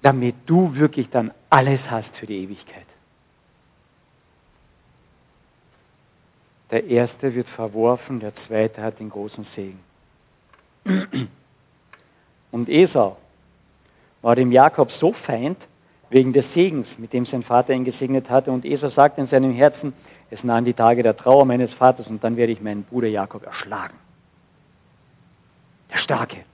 damit 0.02 0.34
du 0.46 0.74
wirklich 0.74 1.08
dann 1.10 1.32
alles 1.50 1.80
hast 1.90 2.14
für 2.16 2.26
die 2.26 2.44
Ewigkeit. 2.44 2.86
Der 6.70 6.84
erste 6.84 7.34
wird 7.34 7.48
verworfen, 7.50 8.20
der 8.20 8.32
zweite 8.46 8.82
hat 8.82 8.98
den 8.98 9.10
großen 9.10 9.46
Segen. 9.54 9.80
Und 12.50 12.68
Esau 12.68 13.16
war 14.22 14.34
dem 14.34 14.50
Jakob 14.50 14.90
so 14.92 15.12
feind 15.12 15.58
wegen 16.10 16.32
des 16.32 16.44
Segens, 16.54 16.86
mit 16.98 17.12
dem 17.12 17.26
sein 17.26 17.42
Vater 17.42 17.72
ihn 17.72 17.84
gesegnet 17.84 18.28
hatte. 18.30 18.50
Und 18.50 18.64
Esau 18.64 18.90
sagte 18.90 19.20
in 19.20 19.28
seinem 19.28 19.52
Herzen, 19.52 19.92
es 20.30 20.42
nahen 20.42 20.64
die 20.64 20.74
Tage 20.74 21.02
der 21.02 21.16
Trauer 21.16 21.44
meines 21.44 21.72
Vaters 21.74 22.08
und 22.08 22.22
dann 22.24 22.36
werde 22.36 22.52
ich 22.52 22.60
meinen 22.60 22.82
Bruder 22.82 23.08
Jakob 23.08 23.44
erschlagen. 23.44 23.94
Der 25.92 25.98
Starke. 25.98 26.44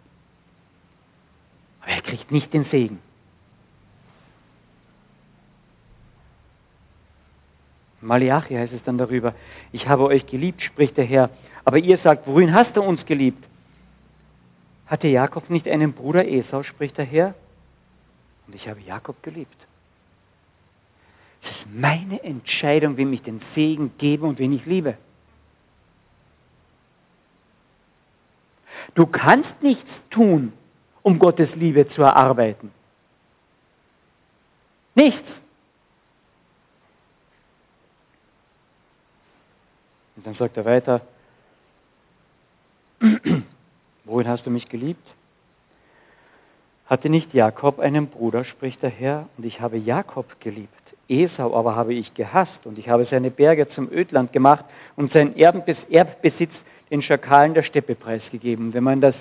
Aber 1.83 1.91
er 1.91 2.03
kriegt 2.03 2.31
nicht 2.31 2.53
den 2.53 2.65
Segen. 2.67 3.01
Malachi 8.01 8.55
heißt 8.55 8.73
es 8.73 8.83
dann 8.85 8.99
darüber, 8.99 9.35
ich 9.71 9.87
habe 9.87 10.05
euch 10.05 10.27
geliebt, 10.27 10.63
spricht 10.63 10.97
der 10.97 11.05
Herr. 11.05 11.31
Aber 11.65 11.79
ihr 11.79 11.99
sagt, 11.99 12.27
wohin 12.27 12.53
hast 12.53 12.77
du 12.77 12.83
uns 12.83 13.05
geliebt? 13.07 13.45
Hatte 14.87 15.09
Jakob 15.09 15.49
nicht 15.49 15.69
einen 15.69 15.93
Bruder 15.93 16.27
Esau, 16.27 16.65
spricht 16.65 16.99
der 16.99 17.05
Herr? 17.05 17.35
Und 18.47 18.57
ich 18.57 18.69
habe 18.69 18.81
Jakob 18.81 19.23
geliebt. 19.23 19.57
Es 21.43 21.51
ist 21.51 21.67
meine 21.73 22.23
Entscheidung, 22.23 22.97
wem 22.97 23.13
ich 23.13 23.23
den 23.23 23.41
Segen 23.55 23.93
gebe 23.99 24.27
und 24.27 24.39
wen 24.39 24.53
ich 24.53 24.67
liebe. 24.67 24.97
Du 28.95 29.07
kannst 29.07 29.63
nichts 29.63 29.89
tun, 30.11 30.53
um 31.03 31.19
Gottes 31.19 31.55
Liebe 31.55 31.89
zu 31.91 32.03
erarbeiten. 32.03 32.71
Nichts. 34.95 35.29
Und 40.17 40.27
dann 40.27 40.35
sagt 40.35 40.57
er 40.57 40.65
weiter, 40.65 41.01
wohin 44.05 44.29
hast 44.29 44.47
du 44.47 44.51
mich 44.51 44.69
geliebt? 44.69 45.07
Hatte 46.87 47.09
nicht 47.09 47.33
Jakob 47.33 47.79
einen 47.79 48.09
Bruder, 48.09 48.45
spricht 48.45 48.83
der 48.83 48.91
Herr, 48.91 49.29
und 49.37 49.47
ich 49.47 49.61
habe 49.61 49.79
Jakob 49.79 50.41
geliebt. 50.41 50.69
Esau 51.09 51.57
aber 51.57 51.75
habe 51.75 51.95
ich 51.95 52.15
gehasst, 52.15 52.65
und 52.65 52.79
ich 52.79 52.89
habe 52.89 53.07
seine 53.07 53.31
Berge 53.31 53.69
zum 53.71 53.91
Ödland 53.91 54.33
gemacht 54.33 54.65
und 54.97 55.13
seinen 55.13 55.35
Erbbesitz 55.37 56.53
den 56.93 57.03
Schakalen 57.03 57.55
der 57.55 57.65
Steppe 57.65 57.97
preisgegeben. 57.97 58.73
Wenn 58.73 58.85
man 58.85 59.01
das 59.01 59.17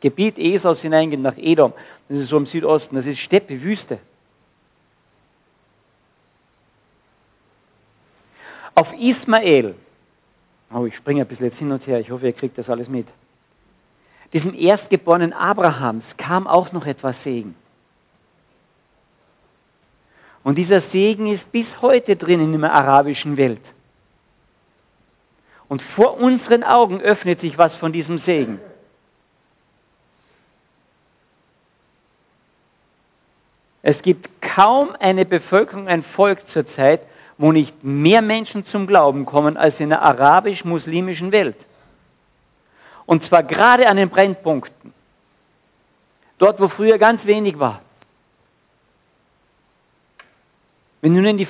Gebiet 0.00 0.38
Esaus 0.38 0.78
hineingeht, 0.80 1.20
nach 1.20 1.36
Edom, 1.36 1.74
das 2.08 2.20
ist 2.20 2.30
so 2.30 2.38
im 2.38 2.46
Südosten, 2.46 2.96
das 2.96 3.04
ist 3.04 3.18
Steppe, 3.18 3.60
Wüste. 3.60 3.98
Auf 8.74 8.88
Ismael, 8.98 9.74
oh, 10.72 10.86
ich 10.86 10.96
springe 10.96 11.22
ein 11.22 11.28
bisschen 11.28 11.46
jetzt 11.46 11.58
hin 11.58 11.70
und 11.70 11.86
her, 11.86 12.00
ich 12.00 12.10
hoffe, 12.10 12.26
ihr 12.26 12.32
kriegt 12.32 12.56
das 12.56 12.70
alles 12.70 12.88
mit 12.88 13.06
diesem 14.32 14.54
Erstgeborenen 14.54 15.32
Abrahams 15.32 16.04
kam 16.16 16.46
auch 16.46 16.72
noch 16.72 16.86
etwas 16.86 17.16
Segen. 17.24 17.54
Und 20.42 20.56
dieser 20.56 20.82
Segen 20.92 21.26
ist 21.28 21.50
bis 21.52 21.66
heute 21.80 22.16
drin 22.16 22.40
in 22.40 22.60
der 22.60 22.72
arabischen 22.72 23.36
Welt. 23.36 23.62
Und 25.68 25.82
vor 25.94 26.18
unseren 26.18 26.62
Augen 26.62 27.00
öffnet 27.00 27.40
sich 27.40 27.58
was 27.58 27.74
von 27.76 27.92
diesem 27.92 28.18
Segen. 28.18 28.60
Es 33.82 34.00
gibt 34.02 34.28
kaum 34.40 34.96
eine 34.98 35.24
Bevölkerung, 35.24 35.86
ein 35.86 36.02
Volk 36.02 36.40
zurzeit, 36.52 37.02
wo 37.38 37.52
nicht 37.52 37.84
mehr 37.84 38.22
Menschen 38.22 38.66
zum 38.66 38.86
Glauben 38.86 39.26
kommen 39.26 39.56
als 39.56 39.78
in 39.78 39.90
der 39.90 40.02
arabisch-muslimischen 40.02 41.30
Welt. 41.32 41.56
Und 43.04 43.24
zwar 43.26 43.42
gerade 43.42 43.88
an 43.88 43.96
den 43.96 44.08
Brennpunkten. 44.08 44.92
Dort, 46.38 46.60
wo 46.60 46.68
früher 46.68 46.98
ganz 46.98 47.24
wenig 47.24 47.58
war. 47.58 47.82
Wenn 51.00 51.14
du 51.14 51.20
nur 51.20 51.30
in 51.30 51.38
die 51.38 51.46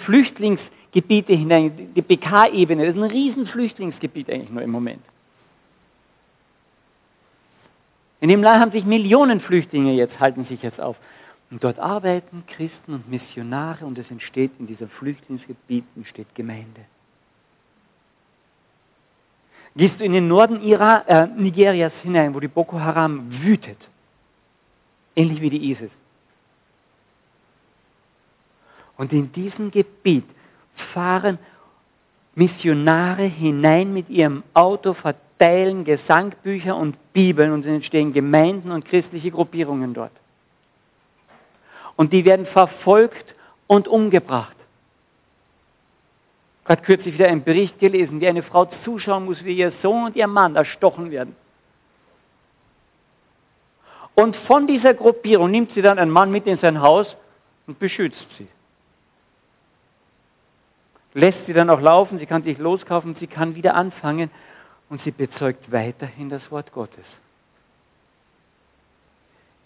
Flüchtlingsgebiete 0.97 1.35
hinein, 1.35 1.93
die 1.95 2.03
PK-Ebene, 2.03 2.87
das 2.87 2.97
ist 2.97 3.03
ein 3.03 3.11
riesen 3.11 3.47
Flüchtlingsgebiet 3.47 4.31
eigentlich 4.31 4.51
nur 4.51 4.63
im 4.63 4.71
Moment. 4.71 5.03
In 8.21 8.31
dem 8.31 8.43
Land 8.43 8.61
haben 8.61 8.73
sich 8.73 8.85
Millionen 8.85 9.41
Flüchtlinge 9.41 9.93
jetzt, 9.93 10.19
halten 10.19 10.47
sich 10.47 10.63
jetzt 10.63 10.81
auf. 10.81 10.97
Und 11.51 11.63
dort 11.63 11.79
arbeiten 11.79 12.45
Christen 12.47 12.95
und 12.95 13.09
Missionare 13.11 13.85
und 13.85 13.99
es 13.99 14.11
entsteht 14.11 14.51
in 14.59 14.67
dieser 14.67 14.89
Flüchtlingsgebiet 14.89 15.85
entsteht 15.95 16.35
Gemeinde. 16.35 16.81
Gehst 19.77 20.01
du 20.01 20.05
in 20.05 20.13
den 20.13 20.27
Norden 20.27 20.63
Iran, 20.63 21.03
äh, 21.07 21.27
Nigerias 21.27 21.93
hinein, 22.03 22.35
wo 22.35 22.41
die 22.41 22.49
Boko 22.49 22.81
Haram 22.81 23.31
wütet, 23.43 23.79
ähnlich 25.15 25.41
wie 25.43 25.51
die 25.51 25.71
ISIS. 25.71 25.91
Und 28.97 29.13
in 29.13 29.31
diesem 29.33 29.71
Gebiet 29.71 30.25
fahren 30.93 31.39
Missionare 32.35 33.25
hinein 33.25 33.93
mit 33.95 34.11
ihrem 34.11 34.43
Auto, 34.55 34.95
verteilen 34.95 35.85
Gesangbücher 35.85 36.77
und 36.77 36.97
Bibeln 37.13 37.53
und 37.53 37.61
es 37.61 37.67
entstehen 37.67 38.13
Gemeinden 38.13 38.71
und 38.71 38.85
christliche 38.85 39.31
Gruppierungen 39.31 39.95
dort. 39.95 40.13
Und 41.97 42.13
die 42.13 42.25
werden 42.25 42.47
verfolgt 42.47 43.35
und 43.67 43.89
umgebracht 43.89 44.57
gerade 46.67 46.83
kürzlich 46.83 47.15
wieder 47.15 47.29
einen 47.29 47.45
Bericht 47.45 47.79
gelesen, 47.79 48.21
wie 48.21 48.27
eine 48.27 48.43
Frau 48.43 48.67
zuschauen 48.85 49.25
muss, 49.25 49.43
wie 49.45 49.57
ihr 49.57 49.73
Sohn 49.83 50.07
und 50.07 50.17
ihr 50.17 50.27
Mann 50.27 50.57
erstochen 50.57 51.11
werden. 51.11 51.37
Und 54.15 54.35
von 54.49 54.67
dieser 54.67 54.95
Gruppierung 54.95 55.51
nimmt 55.51 55.73
sie 55.75 55.83
dann 55.83 55.99
einen 55.99 56.11
Mann 56.11 56.31
mit 56.31 56.47
in 56.47 56.59
sein 56.59 56.81
Haus 56.81 57.07
und 57.67 57.79
beschützt 57.79 58.27
sie. 58.37 58.49
Lässt 61.17 61.47
sie 61.47 61.55
dann 61.55 61.71
auch 61.71 61.81
laufen, 61.81 62.19
sie 62.19 62.27
kann 62.27 62.43
sich 62.43 62.59
loskaufen, 62.59 63.17
sie 63.19 63.27
kann 63.27 63.55
wieder 63.55 63.75
anfangen 63.75 64.31
und 64.91 65.03
sie 65.03 65.13
bezeugt 65.13 65.73
weiterhin 65.73 66.29
das 66.29 66.43
Wort 66.51 66.71
Gottes. 66.73 67.07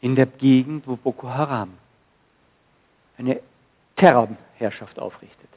In 0.00 0.14
der 0.14 0.26
Gegend, 0.26 0.86
wo 0.86 0.94
Boko 0.94 1.28
Haram 1.28 1.74
eine 3.18 3.40
Terrorherrschaft 3.96 5.00
aufrichtet. 5.00 5.50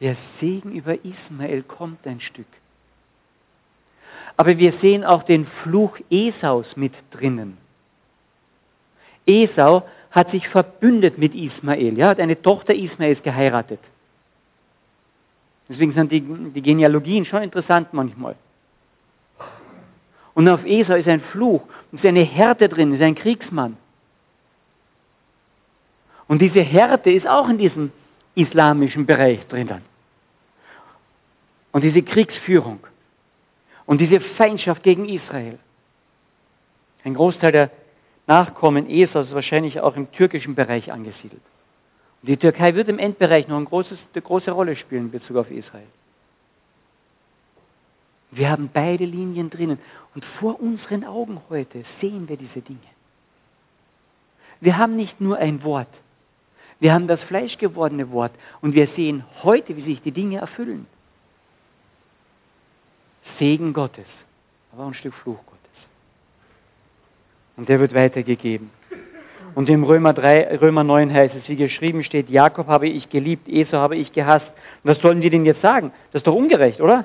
Der 0.00 0.18
Segen 0.38 0.72
über 0.72 1.02
Ismael 1.02 1.62
kommt 1.62 2.06
ein 2.06 2.20
Stück. 2.20 2.46
Aber 4.36 4.58
wir 4.58 4.74
sehen 4.80 5.02
auch 5.02 5.22
den 5.22 5.46
Fluch 5.62 5.98
Esaus 6.10 6.76
mit 6.76 6.92
drinnen. 7.10 7.56
Esau 9.24 9.88
hat 10.10 10.30
sich 10.30 10.48
verbündet 10.48 11.18
mit 11.18 11.34
Ismael, 11.34 11.96
ja, 11.96 12.08
hat 12.08 12.20
eine 12.20 12.40
Tochter 12.40 12.74
Ismaels 12.74 13.22
geheiratet. 13.22 13.80
Deswegen 15.68 15.92
sind 15.92 16.10
die, 16.10 16.20
die 16.20 16.62
Genealogien 16.62 17.24
schon 17.24 17.42
interessant 17.42 17.92
manchmal. 17.92 18.34
Und 20.34 20.48
auf 20.48 20.64
Esau 20.64 20.94
ist 20.94 21.08
ein 21.08 21.20
Fluch 21.20 21.62
ist 21.92 22.04
eine 22.04 22.22
Härte 22.22 22.68
drin, 22.68 22.94
ist 22.94 23.02
ein 23.02 23.14
Kriegsmann. 23.14 23.76
Und 26.28 26.40
diese 26.40 26.60
Härte 26.60 27.10
ist 27.10 27.26
auch 27.26 27.48
in 27.48 27.58
diesem 27.58 27.92
islamischen 28.34 29.06
Bereich 29.06 29.46
drinnen. 29.48 29.82
Und 31.72 31.82
diese 31.82 32.02
Kriegsführung 32.02 32.80
und 33.86 34.00
diese 34.00 34.20
Feindschaft 34.20 34.82
gegen 34.82 35.08
Israel. 35.08 35.58
Ein 37.04 37.14
Großteil 37.14 37.52
der 37.52 37.70
Nachkommen 38.30 38.88
Esaus 38.88 39.26
ist 39.26 39.34
wahrscheinlich 39.34 39.80
auch 39.80 39.96
im 39.96 40.12
türkischen 40.12 40.54
Bereich 40.54 40.92
angesiedelt. 40.92 41.42
Und 42.22 42.28
die 42.28 42.36
Türkei 42.36 42.76
wird 42.76 42.88
im 42.88 43.00
Endbereich 43.00 43.48
noch 43.48 43.56
eine, 43.56 43.66
großes, 43.66 43.98
eine 44.14 44.22
große 44.22 44.52
Rolle 44.52 44.76
spielen 44.76 45.06
in 45.06 45.10
Bezug 45.10 45.36
auf 45.36 45.50
Israel. 45.50 45.88
Wir 48.30 48.48
haben 48.48 48.70
beide 48.72 49.04
Linien 49.04 49.50
drinnen. 49.50 49.80
Und 50.14 50.24
vor 50.38 50.60
unseren 50.60 51.02
Augen 51.02 51.40
heute 51.50 51.82
sehen 52.00 52.28
wir 52.28 52.36
diese 52.36 52.60
Dinge. 52.60 52.78
Wir 54.60 54.78
haben 54.78 54.94
nicht 54.94 55.20
nur 55.20 55.36
ein 55.38 55.64
Wort. 55.64 55.92
Wir 56.78 56.94
haben 56.94 57.08
das 57.08 57.20
fleischgewordene 57.22 58.12
Wort. 58.12 58.32
Und 58.60 58.76
wir 58.76 58.86
sehen 58.94 59.24
heute, 59.42 59.76
wie 59.76 59.82
sich 59.82 60.02
die 60.02 60.12
Dinge 60.12 60.38
erfüllen. 60.38 60.86
Segen 63.40 63.72
Gottes, 63.72 64.06
aber 64.72 64.84
ein 64.84 64.94
Stück 64.94 65.14
Fluch 65.14 65.44
Gottes. 65.44 65.59
Und 67.60 67.68
der 67.68 67.78
wird 67.78 67.92
weitergegeben. 67.92 68.70
Und 69.54 69.68
im 69.68 69.84
Römer, 69.84 70.14
3, 70.14 70.60
Römer 70.62 70.82
9 70.82 71.12
heißt 71.12 71.34
es, 71.34 71.46
wie 71.46 71.56
geschrieben 71.56 72.02
steht, 72.04 72.30
Jakob 72.30 72.68
habe 72.68 72.88
ich 72.88 73.10
geliebt, 73.10 73.50
Esau 73.50 73.76
habe 73.76 73.96
ich 73.96 74.14
gehasst. 74.14 74.46
Und 74.82 74.92
was 74.92 74.98
sollen 75.00 75.20
die 75.20 75.28
denn 75.28 75.44
jetzt 75.44 75.60
sagen? 75.60 75.92
Das 76.10 76.20
ist 76.20 76.26
doch 76.26 76.34
ungerecht, 76.34 76.80
oder? 76.80 77.04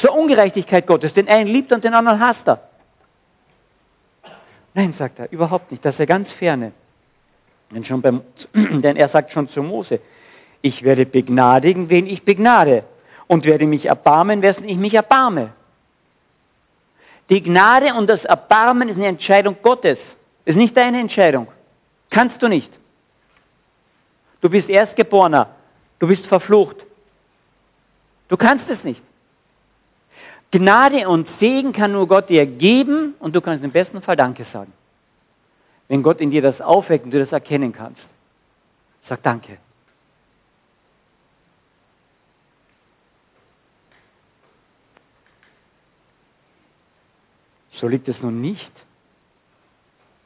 Zur 0.00 0.14
Ungerechtigkeit 0.14 0.86
Gottes. 0.86 1.14
Den 1.14 1.28
einen 1.28 1.48
liebt 1.48 1.72
und 1.72 1.82
den 1.82 1.94
anderen 1.94 2.20
hasst 2.20 2.46
er. 2.46 2.60
Nein, 4.74 4.92
sagt 4.98 5.18
er, 5.18 5.32
überhaupt 5.32 5.72
nicht. 5.72 5.82
Das 5.82 5.94
ist 5.94 6.00
er 6.00 6.06
ganz 6.06 6.30
ferne. 6.32 6.72
Denn, 7.70 7.86
schon 7.86 8.02
beim, 8.02 8.20
denn 8.54 8.96
er 8.96 9.08
sagt 9.08 9.32
schon 9.32 9.48
zu 9.48 9.62
Mose, 9.62 9.98
ich 10.60 10.82
werde 10.82 11.06
begnadigen, 11.06 11.88
wen 11.88 12.06
ich 12.06 12.22
begnade. 12.22 12.84
Und 13.28 13.46
werde 13.46 13.64
mich 13.64 13.86
erbarmen, 13.86 14.42
wessen 14.42 14.68
ich 14.68 14.76
mich 14.76 14.92
erbarme. 14.92 15.54
Die 17.30 17.42
Gnade 17.42 17.94
und 17.94 18.06
das 18.06 18.22
Erbarmen 18.24 18.88
ist 18.88 18.96
eine 18.96 19.06
Entscheidung 19.06 19.56
Gottes. 19.62 19.98
Ist 20.44 20.56
nicht 20.56 20.76
deine 20.76 21.00
Entscheidung. 21.00 21.48
Kannst 22.10 22.40
du 22.42 22.48
nicht. 22.48 22.70
Du 24.40 24.50
bist 24.50 24.68
Erstgeborener. 24.68 25.48
Du 25.98 26.06
bist 26.06 26.26
verflucht. 26.26 26.76
Du 28.28 28.36
kannst 28.36 28.68
es 28.68 28.82
nicht. 28.84 29.00
Gnade 30.50 31.08
und 31.08 31.26
Segen 31.40 31.72
kann 31.72 31.92
nur 31.92 32.06
Gott 32.06 32.28
dir 32.28 32.46
geben 32.46 33.14
und 33.18 33.34
du 33.34 33.40
kannst 33.40 33.64
im 33.64 33.72
besten 33.72 34.02
Fall 34.02 34.16
Danke 34.16 34.46
sagen. 34.52 34.72
Wenn 35.88 36.02
Gott 36.02 36.20
in 36.20 36.30
dir 36.30 36.42
das 36.42 36.60
aufweckt 36.60 37.04
und 37.04 37.10
du 37.10 37.18
das 37.18 37.32
erkennen 37.32 37.72
kannst. 37.72 38.00
Sag 39.08 39.22
Danke. 39.22 39.58
So 47.80 47.88
liegt 47.88 48.08
es 48.08 48.20
nun 48.20 48.40
nicht 48.40 48.72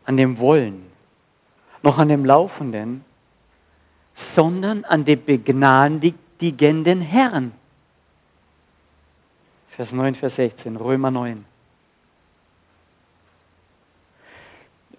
an 0.04 0.16
dem 0.16 0.38
Wollen, 0.38 0.86
noch 1.82 1.98
an 1.98 2.08
dem 2.08 2.24
Laufenden, 2.24 3.04
sondern 4.34 4.84
an 4.84 5.04
dem 5.04 5.24
begnadigenden 5.24 7.00
Herrn. 7.00 7.52
Vers 9.70 9.92
9, 9.92 10.16
Vers 10.16 10.34
16, 10.36 10.76
Römer 10.76 11.10
9. 11.10 11.44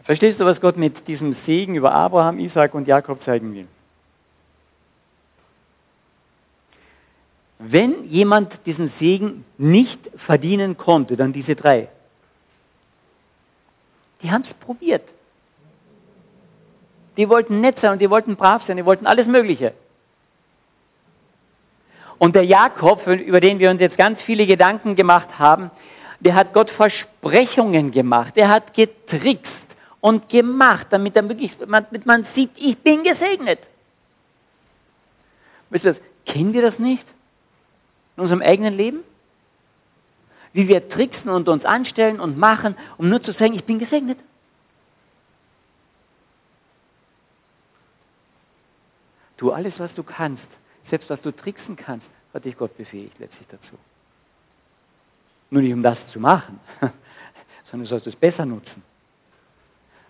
Verstehst 0.03 0.39
du, 0.39 0.45
was 0.45 0.59
Gott 0.61 0.77
mit 0.77 1.07
diesem 1.07 1.35
Segen 1.45 1.75
über 1.75 1.91
Abraham, 1.91 2.39
Isaac 2.39 2.73
und 2.73 2.87
Jakob 2.87 3.23
zeigen 3.23 3.53
will? 3.53 3.67
Wenn 7.59 8.05
jemand 8.05 8.57
diesen 8.65 8.91
Segen 8.99 9.43
nicht 9.57 9.99
verdienen 10.25 10.77
konnte, 10.77 11.17
dann 11.17 11.33
diese 11.33 11.55
drei. 11.55 11.89
Die 14.21 14.31
haben 14.31 14.43
es 14.43 14.53
probiert. 14.65 15.03
Die 17.17 17.29
wollten 17.29 17.61
nett 17.61 17.77
sein 17.81 17.93
und 17.93 17.99
die 17.99 18.09
wollten 18.09 18.35
brav 18.35 18.63
sein, 18.67 18.77
die 18.77 18.85
wollten 18.85 19.07
alles 19.07 19.27
Mögliche. 19.27 19.73
Und 22.17 22.35
der 22.35 22.43
Jakob, 22.43 23.07
über 23.07 23.39
den 23.39 23.59
wir 23.59 23.69
uns 23.69 23.79
jetzt 23.79 23.97
ganz 23.97 24.21
viele 24.21 24.45
Gedanken 24.45 24.95
gemacht 24.95 25.39
haben, 25.39 25.71
der 26.19 26.35
hat 26.35 26.53
Gott 26.53 26.69
Versprechungen 26.71 27.91
gemacht. 27.91 28.35
Der 28.35 28.49
hat 28.49 28.73
getrickst 28.73 29.51
und 30.01 30.29
gemacht, 30.29 30.87
damit, 30.89 31.15
er 31.15 31.27
wirklich, 31.27 31.51
damit 31.59 32.05
man 32.05 32.27
sieht, 32.35 32.51
ich 32.55 32.77
bin 32.79 33.03
gesegnet. 33.03 33.59
Wisst 35.69 35.85
ihr, 35.85 35.95
kennen 36.25 36.53
wir 36.53 36.61
das 36.61 36.77
nicht? 36.77 37.03
In 38.17 38.23
unserem 38.23 38.41
eigenen 38.41 38.75
Leben? 38.75 38.99
Wie 40.53 40.67
wir 40.67 40.89
tricksen 40.89 41.29
und 41.29 41.47
uns 41.47 41.63
anstellen 41.65 42.19
und 42.19 42.37
machen, 42.37 42.75
um 42.97 43.09
nur 43.09 43.21
zu 43.21 43.31
sagen, 43.33 43.53
ich 43.53 43.63
bin 43.65 43.79
gesegnet. 43.79 44.19
Tu 49.37 49.51
alles, 49.51 49.73
was 49.77 49.93
du 49.93 50.03
kannst, 50.03 50.43
selbst 50.89 51.09
was 51.09 51.21
du 51.21 51.31
tricksen 51.31 51.75
kannst, 51.75 52.05
hat 52.33 52.45
dich 52.45 52.57
Gott 52.57 52.75
befähigt 52.77 53.17
letztlich 53.19 53.47
dazu. 53.47 53.77
Nur 55.49 55.61
nicht 55.61 55.73
um 55.73 55.83
das 55.83 55.97
zu 56.11 56.19
machen, 56.19 56.59
sondern 57.71 57.85
du 57.85 57.85
sollst 57.85 58.07
es 58.07 58.15
besser 58.15 58.45
nutzen. 58.45 58.83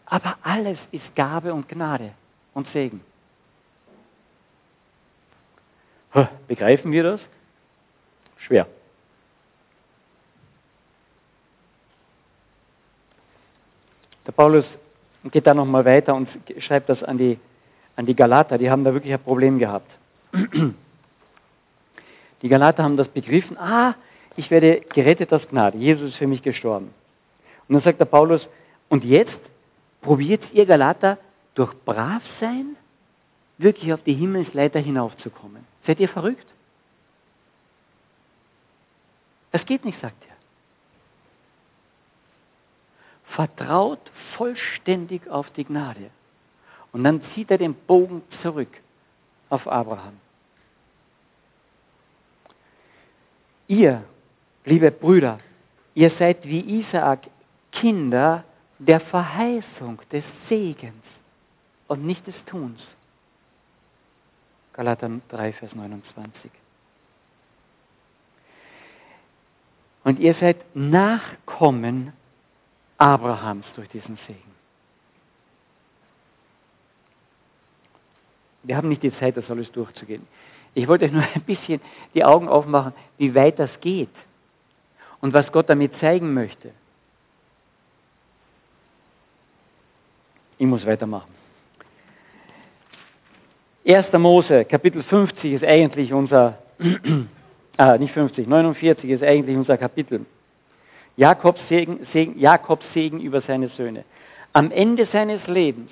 Aber 0.05 0.37
alles 0.41 0.79
ist 0.91 1.15
Gabe 1.15 1.53
und 1.53 1.69
Gnade 1.69 2.13
und 2.53 2.67
Segen. 2.69 3.01
Begreifen 6.47 6.91
wir 6.91 7.03
das? 7.03 7.21
Schwer. 8.37 8.67
Der 14.29 14.33
Paulus 14.33 14.65
geht 15.31 15.47
da 15.47 15.55
nochmal 15.55 15.83
weiter 15.85 16.13
und 16.13 16.29
schreibt 16.59 16.87
das 16.87 17.01
an 17.01 17.17
die, 17.17 17.39
an 17.95 18.05
die 18.05 18.15
Galater. 18.15 18.59
Die 18.59 18.69
haben 18.69 18.83
da 18.83 18.93
wirklich 18.93 19.11
ein 19.11 19.19
Problem 19.19 19.57
gehabt. 19.57 19.89
Die 22.43 22.47
Galater 22.47 22.83
haben 22.83 22.95
das 22.95 23.07
begriffen, 23.07 23.57
ah, 23.57 23.95
ich 24.35 24.51
werde 24.51 24.81
gerettet 24.93 25.33
aus 25.33 25.41
Gnade. 25.49 25.79
Jesus 25.79 26.11
ist 26.11 26.17
für 26.17 26.27
mich 26.27 26.43
gestorben. 26.43 26.93
Und 27.67 27.73
dann 27.73 27.81
sagt 27.81 27.99
der 27.99 28.05
Paulus, 28.05 28.47
und 28.87 29.03
jetzt 29.03 29.33
probiert 30.03 30.43
ihr 30.53 30.67
Galater 30.67 31.17
durch 31.55 31.73
Bravsein 31.83 32.75
wirklich 33.57 33.91
auf 33.91 34.03
die 34.03 34.13
Himmelsleiter 34.13 34.79
hinaufzukommen. 34.79 35.65
Seid 35.87 35.99
ihr 35.99 36.07
verrückt? 36.07 36.45
Das 39.51 39.65
geht 39.65 39.83
nicht, 39.85 39.99
sagt 39.99 40.21
er. 40.29 40.35
Vertraut 43.39 44.01
vollständig 44.35 45.25
auf 45.29 45.49
die 45.51 45.63
Gnade. 45.63 46.09
Und 46.91 47.05
dann 47.05 47.21
zieht 47.33 47.49
er 47.49 47.57
den 47.57 47.73
Bogen 47.73 48.21
zurück 48.41 48.67
auf 49.49 49.65
Abraham. 49.65 50.19
Ihr, 53.69 54.03
liebe 54.65 54.91
Brüder, 54.91 55.39
ihr 55.95 56.11
seid 56.19 56.45
wie 56.45 56.81
Isaak 56.81 57.27
Kinder 57.71 58.43
der 58.77 58.99
Verheißung, 58.99 60.01
des 60.11 60.25
Segens 60.49 61.05
und 61.87 62.05
nicht 62.05 62.27
des 62.27 62.35
Tuns. 62.45 62.81
Galater 64.73 65.09
3, 65.29 65.53
Vers 65.53 65.73
29. 65.73 66.51
Und 70.03 70.19
ihr 70.19 70.33
seid 70.33 70.57
Nachkommen 70.75 72.11
Abrahams 72.99 73.65
durch 73.75 73.89
diesen 73.89 74.17
Segen. 74.27 74.51
Wir 78.63 78.75
haben 78.75 78.89
nicht 78.89 79.01
die 79.01 79.17
Zeit, 79.17 79.37
das 79.37 79.49
alles 79.49 79.71
durchzugehen. 79.71 80.27
Ich 80.73 80.87
wollte 80.87 81.05
euch 81.05 81.11
nur 81.11 81.23
ein 81.23 81.41
bisschen 81.41 81.81
die 82.13 82.23
Augen 82.23 82.47
aufmachen, 82.47 82.93
wie 83.17 83.33
weit 83.33 83.57
das 83.57 83.71
geht 83.81 84.09
und 85.21 85.33
was 85.33 85.51
Gott 85.51 85.69
damit 85.69 85.97
zeigen 85.99 86.33
möchte. 86.33 86.71
Ich 90.57 90.67
muss 90.67 90.85
weitermachen. 90.85 91.33
1. 93.87 94.11
Mose, 94.13 94.65
Kapitel 94.65 95.01
50 95.01 95.53
ist 95.53 95.63
eigentlich 95.63 96.11
unser, 96.13 96.57
ah, 97.77 97.97
nicht 97.97 98.13
50, 98.13 98.45
49 98.45 99.09
ist 99.09 99.23
eigentlich 99.23 99.55
unser 99.55 99.77
Kapitel. 99.77 100.25
Jakobs 101.19 101.59
Segen, 101.67 102.07
Segen, 102.13 102.39
Jakobs 102.39 102.85
Segen 102.93 103.19
über 103.19 103.41
seine 103.41 103.67
Söhne. 103.69 104.05
Am 104.53 104.71
Ende 104.71 105.05
seines 105.11 105.45
Lebens 105.47 105.91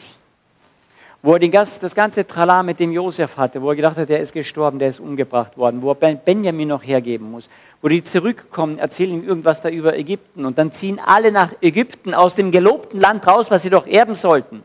wo 1.24 1.36
er 1.36 1.40
das 1.40 1.94
ganze 1.96 2.26
Trala 2.26 2.63
mit 2.63 2.80
dem 2.80 2.94
Josef 2.94 3.36
hatte, 3.36 3.62
wo 3.62 3.72
er 3.72 3.76
gedacht 3.76 3.98
hat, 3.98 4.08
der 4.08 4.22
ist 4.22 4.32
gestorben, 4.32 4.80
der 4.80 4.92
ist 4.92 5.00
umgebracht 5.00 5.58
worden, 5.58 5.82
wo 5.82 5.92
er 5.92 6.16
Benjamin 6.16 6.70
noch 6.70 6.84
hergeben 6.84 7.32
muss, 7.32 7.44
wo 7.82 7.90
die 7.90 8.04
zurückkommen, 8.13 8.78
erzählen 8.78 9.16
ihm 9.16 9.28
irgendwas 9.28 9.62
da 9.62 9.70
über 9.70 9.98
Ägypten 9.98 10.46
und 10.46 10.58
dann 10.58 10.72
ziehen 10.80 11.02
alle 11.06 11.34
nach 11.34 11.52
Ägypten 11.60 12.13
aus 12.13 12.34
dem 12.36 12.52
gelobten 12.52 13.02
Land 13.02 13.28
raus, 13.28 13.48
was 13.50 13.62
sie 13.63 13.70
doch 13.70 13.88
erben 13.88 14.18
sollten. 14.22 14.63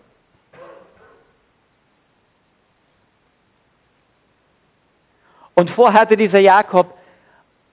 Und 5.55 5.71
vorher 5.71 6.03
hatte 6.03 6.17
dieser 6.17 6.39
Jakob 6.39 6.95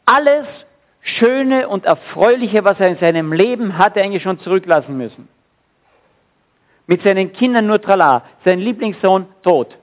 alles 0.05 0.47
Schöne 1.01 1.67
und 1.67 1.85
Erfreuliche, 1.85 2.63
was 2.63 2.79
er 2.79 2.89
in 2.89 2.97
seinem 2.97 3.33
Leben 3.33 3.77
hatte, 3.77 4.01
eigentlich 4.01 4.23
schon 4.23 4.39
zurücklassen 4.39 4.97
müssen. 4.97 5.27
Mit 6.87 7.03
seinen 7.03 7.33
Kindern 7.33 7.67
nur 7.67 7.81
trala, 7.81 8.23
sein 8.43 8.59
Lieblingssohn 8.59 9.27
tot 9.43 9.77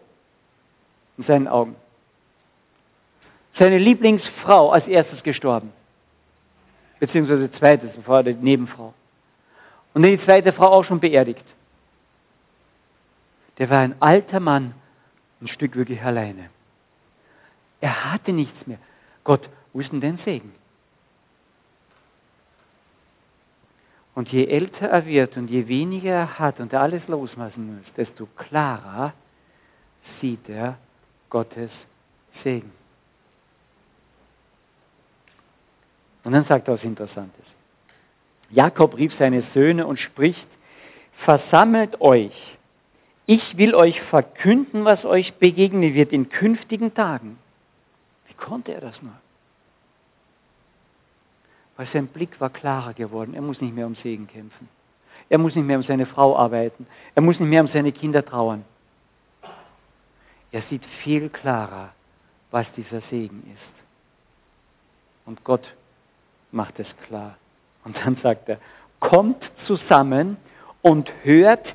in 1.18 1.24
seinen 1.24 1.48
Augen. 1.48 1.76
Seine 3.59 3.79
Lieblingsfrau 3.79 4.70
als 4.70 4.87
erstes 4.87 5.22
gestorben. 5.22 5.72
Beziehungsweise 7.00 7.50
zweites, 7.52 7.90
bevor 7.94 8.22
die 8.22 8.35
Nebenfrau. 8.35 8.92
Und 9.94 10.02
die 10.02 10.20
zweite 10.24 10.52
Frau 10.52 10.66
auch 10.66 10.85
schon 10.85 11.00
beerdigt. 11.00 11.44
Der 13.59 13.70
war 13.70 13.79
ein 13.79 13.94
alter 14.00 14.40
Mann, 14.40 14.74
ein 15.40 15.48
Stück 15.48 15.76
wirklich 15.76 16.02
alleine. 16.02 16.50
Er 17.81 18.12
hatte 18.12 18.33
nichts 18.33 18.66
mehr. 18.66 18.79
Gott, 19.24 19.48
wo 19.72 19.81
ist 19.81 19.92
denn 19.92 20.00
dein 20.00 20.18
Segen? 20.24 20.52
Und 24.16 24.33
je 24.33 24.46
älter 24.46 24.88
er 24.88 25.05
wird 25.05 25.37
und 25.37 25.48
je 25.48 25.68
weniger 25.68 26.11
er 26.11 26.38
hat 26.38 26.59
und 26.59 26.72
er 26.72 26.81
alles 26.81 27.07
loslassen 27.07 27.76
muss, 27.76 27.94
desto 27.98 28.24
klarer 28.24 29.12
sieht 30.22 30.48
er 30.48 30.79
Gottes 31.29 31.70
Segen. 32.42 32.72
Und 36.24 36.33
dann 36.33 36.46
sagt 36.46 36.66
er 36.66 36.74
was 36.74 36.83
Interessantes. 36.83 37.44
Jakob 38.48 38.96
rief 38.96 39.12
seine 39.18 39.42
Söhne 39.52 39.87
und 39.87 40.00
spricht, 40.00 40.48
versammelt 41.18 42.00
euch. 42.00 42.57
Ich 43.26 43.59
will 43.59 43.74
euch 43.74 44.00
verkünden, 44.05 44.87
was 44.87 45.05
euch 45.05 45.35
begegnen 45.35 45.92
wird 45.92 46.12
in 46.12 46.31
künftigen 46.31 46.94
Tagen. 46.94 47.38
Wie 48.29 48.35
konnte 48.35 48.72
er 48.72 48.81
das 48.81 49.02
nur? 49.02 49.12
Weil 51.77 51.87
sein 51.93 52.07
Blick 52.07 52.41
war 52.41 52.51
klarer 52.51 52.95
geworden. 52.95 53.35
Er 53.35 53.43
muss 53.43 53.61
nicht 53.61 53.75
mehr 53.75 53.87
um 53.87 53.97
Segen 53.97 54.27
kämpfen. 54.27 54.69
Er 55.29 55.39
muss 55.39 55.55
nicht 55.55 55.67
mehr 55.67 55.77
um 55.77 55.85
seine 55.85 56.07
Frau 56.07 56.37
arbeiten. 56.37 56.87
Er 57.15 57.23
muss 57.23 57.39
nicht 57.39 57.49
mehr 57.49 57.61
um 57.61 57.69
seine 57.69 57.93
Kinder 57.93 58.25
trauern. 58.25 58.65
Er 60.53 60.62
sieht 60.71 60.85
viel 61.03 61.29
klarer, 61.29 61.91
was 62.51 62.67
dieser 62.77 63.01
Segen 63.11 63.43
ist. 63.53 65.27
Und 65.27 65.43
Gott 65.45 65.65
macht 66.53 66.79
es 66.79 66.87
klar. 67.07 67.37
Und 67.85 67.97
dann 67.97 68.17
sagt 68.23 68.49
er, 68.49 68.59
kommt 69.01 69.43
zusammen 69.67 70.37
und 70.83 71.12
hört, 71.25 71.75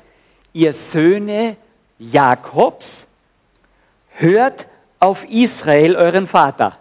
ihr 0.52 0.74
Söhne 0.92 1.56
Jakobs, 1.98 2.84
hört 4.14 4.64
auf 4.98 5.18
Israel, 5.28 5.96
euren 5.96 6.28
Vater. 6.28 6.78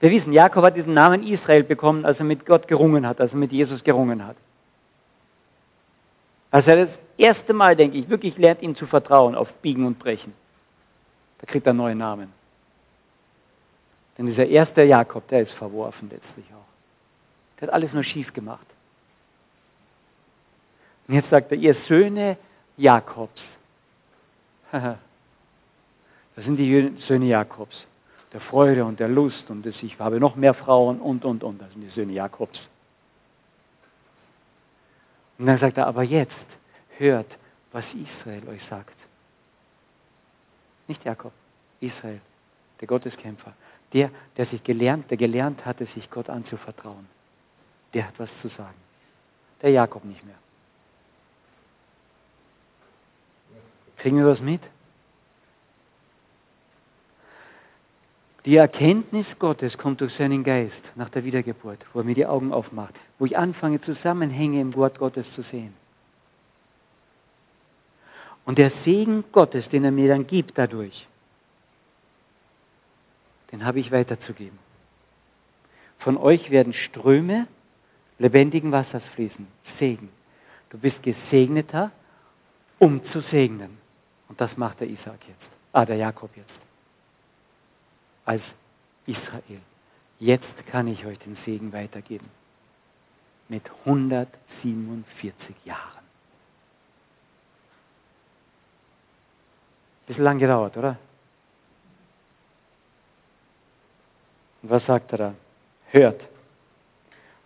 Wir 0.00 0.10
wissen, 0.10 0.32
Jakob 0.32 0.64
hat 0.64 0.76
diesen 0.76 0.94
Namen 0.94 1.26
Israel 1.26 1.62
bekommen, 1.62 2.06
als 2.06 2.18
er 2.18 2.24
mit 2.24 2.46
Gott 2.46 2.66
gerungen 2.66 3.06
hat, 3.06 3.20
als 3.20 3.32
er 3.32 3.36
mit 3.36 3.52
Jesus 3.52 3.84
gerungen 3.84 4.26
hat. 4.26 4.36
Als 6.50 6.66
er 6.66 6.86
das 6.86 6.94
erste 7.18 7.52
Mal, 7.52 7.76
denke 7.76 7.98
ich, 7.98 8.08
wirklich 8.08 8.36
lernt, 8.38 8.62
ihm 8.62 8.74
zu 8.74 8.86
vertrauen 8.86 9.34
auf 9.34 9.52
Biegen 9.60 9.86
und 9.86 9.98
Brechen. 9.98 10.32
Da 11.38 11.46
kriegt 11.46 11.66
er 11.66 11.70
einen 11.70 11.78
neuen 11.78 11.98
Namen. 11.98 12.32
Denn 14.16 14.26
dieser 14.26 14.46
erste 14.46 14.82
Jakob, 14.82 15.28
der 15.28 15.42
ist 15.42 15.52
verworfen 15.52 16.08
letztlich 16.10 16.46
auch. 16.54 17.60
Der 17.60 17.68
hat 17.68 17.74
alles 17.74 17.92
nur 17.92 18.04
schief 18.04 18.32
gemacht. 18.32 18.66
Und 21.08 21.14
jetzt 21.14 21.28
sagt 21.28 21.52
er, 21.52 21.58
ihr 21.58 21.74
Söhne 21.88 22.38
Jakobs. 22.78 23.40
das 24.72 24.96
sind 26.36 26.56
die 26.56 26.94
Söhne 27.06 27.26
Jakobs 27.26 27.76
der 28.32 28.40
Freude 28.40 28.84
und 28.84 29.00
der 29.00 29.08
Lust 29.08 29.48
und 29.48 29.64
des, 29.64 29.74
ich 29.82 29.98
habe 29.98 30.20
noch 30.20 30.36
mehr 30.36 30.54
Frauen 30.54 31.00
und, 31.00 31.24
und, 31.24 31.42
und. 31.42 31.60
Das 31.60 31.70
sind 31.72 31.82
die 31.82 31.90
Söhne 31.90 32.12
Jakobs. 32.12 32.58
Und 35.38 35.46
dann 35.46 35.58
sagt 35.58 35.78
er, 35.78 35.86
aber 35.86 36.02
jetzt 36.02 36.32
hört, 36.98 37.26
was 37.72 37.84
Israel 37.94 38.48
euch 38.48 38.62
sagt. 38.68 38.94
Nicht 40.86 41.04
Jakob, 41.04 41.32
Israel, 41.80 42.20
der 42.80 42.88
Gotteskämpfer. 42.88 43.54
Der, 43.92 44.10
der 44.36 44.46
sich 44.46 44.62
gelernt, 44.62 45.10
der 45.10 45.16
gelernt 45.16 45.64
hatte, 45.66 45.86
sich 45.94 46.08
Gott 46.10 46.28
anzuvertrauen. 46.28 47.08
Der 47.94 48.06
hat 48.06 48.14
was 48.18 48.28
zu 48.42 48.48
sagen. 48.48 48.76
Der 49.62 49.70
Jakob 49.70 50.04
nicht 50.04 50.24
mehr. 50.24 50.36
Kriegen 53.96 54.16
wir 54.16 54.24
das 54.24 54.40
mit? 54.40 54.62
Die 58.46 58.56
Erkenntnis 58.56 59.26
Gottes 59.38 59.76
kommt 59.76 60.00
durch 60.00 60.14
seinen 60.14 60.44
Geist 60.44 60.80
nach 60.94 61.10
der 61.10 61.24
Wiedergeburt, 61.24 61.78
wo 61.92 62.00
er 62.00 62.04
mir 62.04 62.14
die 62.14 62.26
Augen 62.26 62.52
aufmacht, 62.52 62.94
wo 63.18 63.26
ich 63.26 63.36
anfange, 63.36 63.80
Zusammenhänge 63.82 64.60
im 64.60 64.74
Wort 64.76 64.98
Gottes 64.98 65.26
zu 65.34 65.42
sehen. 65.42 65.74
Und 68.46 68.56
der 68.56 68.72
Segen 68.84 69.24
Gottes, 69.32 69.68
den 69.68 69.84
er 69.84 69.90
mir 69.90 70.08
dann 70.08 70.26
gibt 70.26 70.56
dadurch, 70.56 71.06
den 73.52 73.64
habe 73.64 73.80
ich 73.80 73.92
weiterzugeben. 73.92 74.58
Von 75.98 76.16
euch 76.16 76.50
werden 76.50 76.72
Ströme 76.72 77.46
lebendigen 78.18 78.72
Wassers 78.72 79.02
fließen. 79.14 79.46
Segen. 79.78 80.08
Du 80.70 80.78
bist 80.78 81.02
gesegneter, 81.02 81.90
um 82.78 83.04
zu 83.06 83.20
segnen. 83.20 83.76
Und 84.28 84.40
das 84.40 84.56
macht 84.56 84.80
der 84.80 84.88
Isaac 84.88 85.18
jetzt. 85.28 85.56
Ah, 85.72 85.84
der 85.84 85.96
Jakob 85.96 86.30
jetzt 86.36 86.69
als 88.30 88.42
Israel. 89.06 89.60
Jetzt 90.20 90.66
kann 90.70 90.86
ich 90.86 91.04
euch 91.04 91.18
den 91.18 91.36
Segen 91.44 91.72
weitergeben. 91.72 92.30
Mit 93.48 93.64
147 93.84 95.56
Jahren. 95.64 95.80
Bisschen 100.06 100.22
lang 100.22 100.38
gedauert, 100.38 100.76
oder? 100.76 100.96
Und 104.62 104.70
was 104.70 104.86
sagt 104.86 105.10
er 105.10 105.18
da? 105.18 105.34
Hört. 105.88 106.20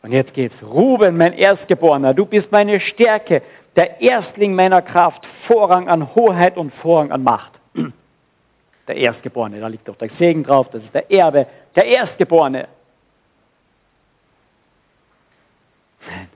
Und 0.03 0.13
jetzt 0.13 0.35
geht's. 0.35 0.63
Ruben, 0.63 1.17
mein 1.17 1.33
Erstgeborener, 1.33 2.13
du 2.13 2.27
bist 2.27 2.53
meine 2.53 2.79
Stärke, 2.79 3.41
der 3.75 4.03
Erstling 4.03 4.55
meiner 4.55 4.83
Kraft, 4.83 5.27
Vorrang 5.47 5.89
an 5.89 6.15
Hoheit 6.15 6.59
und 6.59 6.75
Vorrang 6.75 7.11
an 7.11 7.23
Macht 7.23 7.55
der 8.87 8.97
Erstgeborene. 8.97 9.61
Da 9.61 9.69
liegt 9.69 9.89
doch 9.89 9.97
der 9.97 10.11
Segen 10.19 10.45
drauf, 10.45 10.69
das 10.71 10.83
ist 10.83 10.95
der 10.95 11.11
Erbe, 11.11 11.47
der 11.75 11.85
Erstgeborene. 11.87 12.69
Nein, 16.07 16.29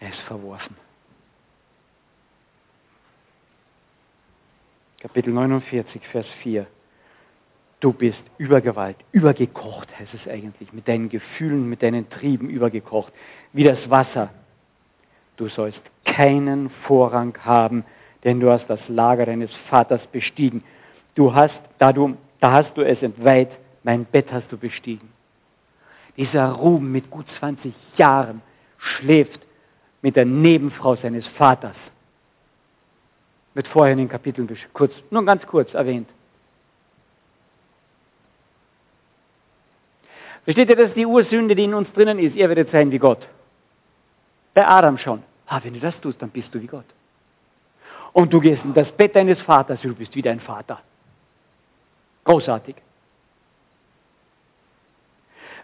er 0.00 0.08
ist 0.10 0.20
verworfen. 0.20 0.76
Kapitel 5.00 5.32
49, 5.32 6.02
Vers 6.08 6.26
4. 6.42 6.66
Du 7.80 7.92
bist 7.92 8.18
übergewalt, 8.38 8.96
übergekocht 9.12 9.88
heißt 9.96 10.12
es 10.12 10.28
eigentlich, 10.28 10.72
mit 10.72 10.88
deinen 10.88 11.08
Gefühlen, 11.08 11.68
mit 11.68 11.82
deinen 11.82 12.10
Trieben 12.10 12.50
übergekocht, 12.50 13.12
wie 13.52 13.62
das 13.62 13.78
Wasser. 13.88 14.30
Du 15.36 15.48
sollst 15.48 15.80
keinen 16.04 16.70
Vorrang 16.86 17.38
haben, 17.44 17.84
denn 18.24 18.40
du 18.40 18.50
hast 18.50 18.66
das 18.68 18.80
Lager 18.88 19.26
deines 19.26 19.54
Vaters 19.70 20.04
bestiegen 20.08 20.64
du 21.14 21.34
hast, 21.34 21.58
da, 21.78 21.92
du, 21.92 22.16
da 22.40 22.52
hast 22.52 22.76
du 22.76 22.82
es 22.82 23.02
entweiht, 23.02 23.50
mein 23.82 24.04
Bett 24.04 24.26
hast 24.32 24.50
du 24.50 24.56
bestiegen. 24.56 25.08
Dieser 26.16 26.50
Ruben 26.50 26.90
mit 26.90 27.10
gut 27.10 27.26
20 27.38 27.72
Jahren 27.96 28.42
schläft 28.78 29.40
mit 30.02 30.16
der 30.16 30.24
Nebenfrau 30.24 30.96
seines 30.96 31.26
Vaters. 31.28 31.76
Wird 33.54 33.68
vorher 33.68 33.92
in 33.92 33.98
den 33.98 34.08
Kapiteln 34.08 34.48
kurz, 34.72 34.92
nur 35.10 35.24
ganz 35.24 35.46
kurz 35.46 35.72
erwähnt. 35.74 36.08
Versteht 40.44 40.70
ihr, 40.70 40.76
das 40.76 40.88
ist 40.88 40.96
die 40.96 41.06
Ursünde, 41.06 41.54
die 41.54 41.64
in 41.64 41.74
uns 41.74 41.92
drinnen 41.92 42.18
ist? 42.18 42.34
Ihr 42.34 42.48
werdet 42.48 42.70
sein 42.70 42.90
wie 42.90 42.98
Gott. 42.98 43.26
Bei 44.54 44.66
Adam 44.66 44.96
schon. 44.96 45.22
Ah, 45.46 45.60
wenn 45.62 45.74
du 45.74 45.80
das 45.80 45.98
tust, 46.00 46.20
dann 46.22 46.30
bist 46.30 46.54
du 46.54 46.60
wie 46.60 46.66
Gott. 46.66 46.86
Und 48.12 48.32
du 48.32 48.40
gehst 48.40 48.64
in 48.64 48.74
das 48.74 48.90
Bett 48.92 49.14
deines 49.14 49.40
Vaters, 49.42 49.80
du 49.82 49.94
bist 49.94 50.14
wie 50.14 50.22
dein 50.22 50.40
Vater. 50.40 50.80
Großartig. 52.28 52.76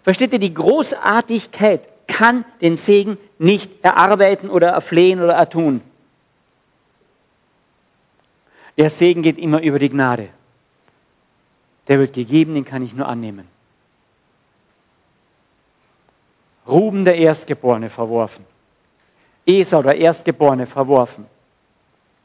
Versteht 0.02 0.32
ihr, 0.32 0.38
die 0.38 0.54
Großartigkeit 0.54 1.82
kann 2.08 2.46
den 2.62 2.78
Segen 2.86 3.18
nicht 3.38 3.68
erarbeiten 3.82 4.48
oder 4.48 4.68
erflehen 4.68 5.22
oder 5.22 5.34
ertun. 5.34 5.82
Der 8.78 8.92
Segen 8.98 9.22
geht 9.22 9.36
immer 9.36 9.60
über 9.60 9.78
die 9.78 9.90
Gnade. 9.90 10.30
Der 11.88 11.98
wird 11.98 12.14
gegeben, 12.14 12.54
den 12.54 12.64
kann 12.64 12.82
ich 12.82 12.94
nur 12.94 13.08
annehmen. 13.08 13.46
Ruben 16.66 17.04
der 17.04 17.16
Erstgeborene 17.16 17.90
verworfen. 17.90 18.46
Esau 19.44 19.82
der 19.82 19.98
Erstgeborene 19.98 20.66
verworfen. 20.66 21.26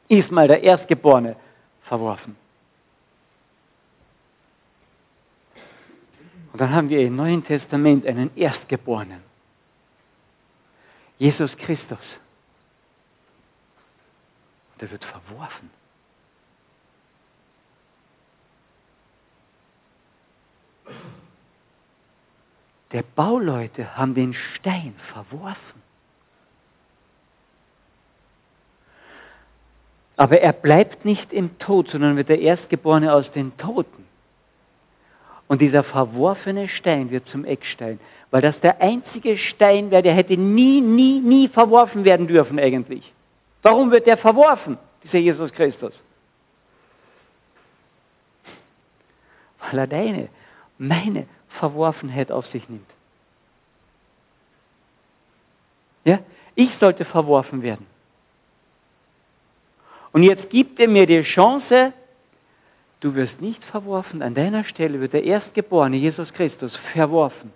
Ismael 0.08 0.48
der 0.48 0.62
Erstgeborene 0.62 1.36
verworfen. 1.82 2.39
Und 6.60 6.66
dann 6.66 6.74
haben 6.76 6.90
wir 6.90 7.00
im 7.00 7.16
Neuen 7.16 7.42
Testament 7.42 8.06
einen 8.06 8.36
Erstgeborenen. 8.36 9.22
Jesus 11.18 11.50
Christus. 11.56 11.98
Der 14.78 14.90
wird 14.90 15.02
verworfen. 15.02 15.70
Der 22.92 23.04
Bauleute 23.04 23.96
haben 23.96 24.14
den 24.14 24.34
Stein 24.34 24.94
verworfen. 25.14 25.82
Aber 30.18 30.38
er 30.38 30.52
bleibt 30.52 31.06
nicht 31.06 31.32
im 31.32 31.58
Tod, 31.58 31.88
sondern 31.88 32.18
wird 32.18 32.28
der 32.28 32.40
Erstgeborene 32.40 33.14
aus 33.14 33.32
den 33.32 33.56
Toten. 33.56 34.09
Und 35.50 35.60
dieser 35.60 35.82
verworfene 35.82 36.68
Stein 36.68 37.10
wird 37.10 37.26
zum 37.26 37.44
Eckstein, 37.44 37.98
weil 38.30 38.40
das 38.40 38.58
der 38.60 38.80
einzige 38.80 39.36
Stein 39.36 39.90
wäre, 39.90 40.04
der 40.04 40.14
hätte 40.14 40.36
nie, 40.36 40.80
nie, 40.80 41.18
nie 41.18 41.48
verworfen 41.48 42.04
werden 42.04 42.28
dürfen 42.28 42.56
eigentlich. 42.60 43.12
Warum 43.62 43.90
wird 43.90 44.06
der 44.06 44.16
verworfen, 44.16 44.78
dieser 45.02 45.18
Jesus 45.18 45.52
Christus? 45.52 45.92
Weil 49.58 49.80
er 49.80 49.86
deine, 49.88 50.28
meine 50.78 51.26
Verworfenheit 51.58 52.30
auf 52.30 52.46
sich 52.46 52.68
nimmt. 52.68 52.88
Ja? 56.04 56.20
Ich 56.54 56.70
sollte 56.78 57.04
verworfen 57.04 57.62
werden. 57.62 57.86
Und 60.12 60.22
jetzt 60.22 60.48
gibt 60.50 60.78
er 60.78 60.86
mir 60.86 61.08
die 61.08 61.22
Chance, 61.22 61.92
du 63.00 63.14
wirst 63.14 63.40
nicht 63.40 63.64
verworfen, 63.64 64.22
an 64.22 64.34
deiner 64.34 64.64
Stelle 64.64 65.00
wird 65.00 65.12
der 65.12 65.24
Erstgeborene 65.24 65.96
Jesus 65.96 66.32
Christus 66.32 66.74
verworfen. 66.92 67.52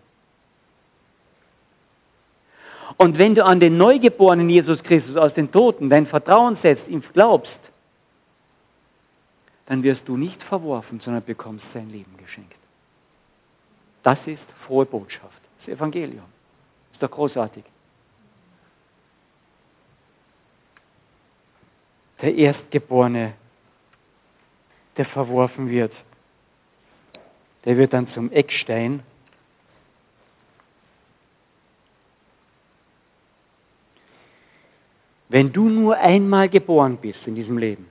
Und 2.97 3.19
wenn 3.19 3.35
du 3.35 3.45
an 3.45 3.61
den 3.61 3.77
Neugeborenen 3.77 4.49
Jesus 4.49 4.83
Christus 4.83 5.17
aus 5.17 5.35
den 5.35 5.51
Toten 5.51 5.91
dein 5.91 6.07
Vertrauen 6.07 6.57
setzt, 6.63 6.87
ihm 6.89 7.03
glaubst, 7.13 7.59
dann 9.67 9.83
wirst 9.83 10.03
du 10.07 10.17
nicht 10.17 10.43
verworfen, 10.45 11.01
sondern 11.01 11.25
bekommst 11.25 11.65
sein 11.73 11.91
Leben 11.91 12.17
geschenkt. 12.19 12.55
Das 14.03 14.19
ist 14.27 14.43
frohe 14.67 14.85
Botschaft, 14.85 15.41
das 15.61 15.75
Evangelium. 15.75 16.27
Ist 16.93 17.03
doch 17.03 17.11
großartig. 17.11 17.65
Der 22.21 22.35
Erstgeborene, 22.35 23.35
der 24.97 25.07
verworfen 25.07 25.69
wird, 25.69 25.93
der 27.65 27.77
wird 27.77 27.93
dann 27.93 28.09
zum 28.09 28.31
Eckstein. 28.31 29.03
Wenn 35.29 35.53
du 35.53 35.69
nur 35.69 35.97
einmal 35.97 36.49
geboren 36.49 36.99
bist 36.99 37.19
in 37.27 37.35
diesem 37.35 37.59
Leben, 37.59 37.89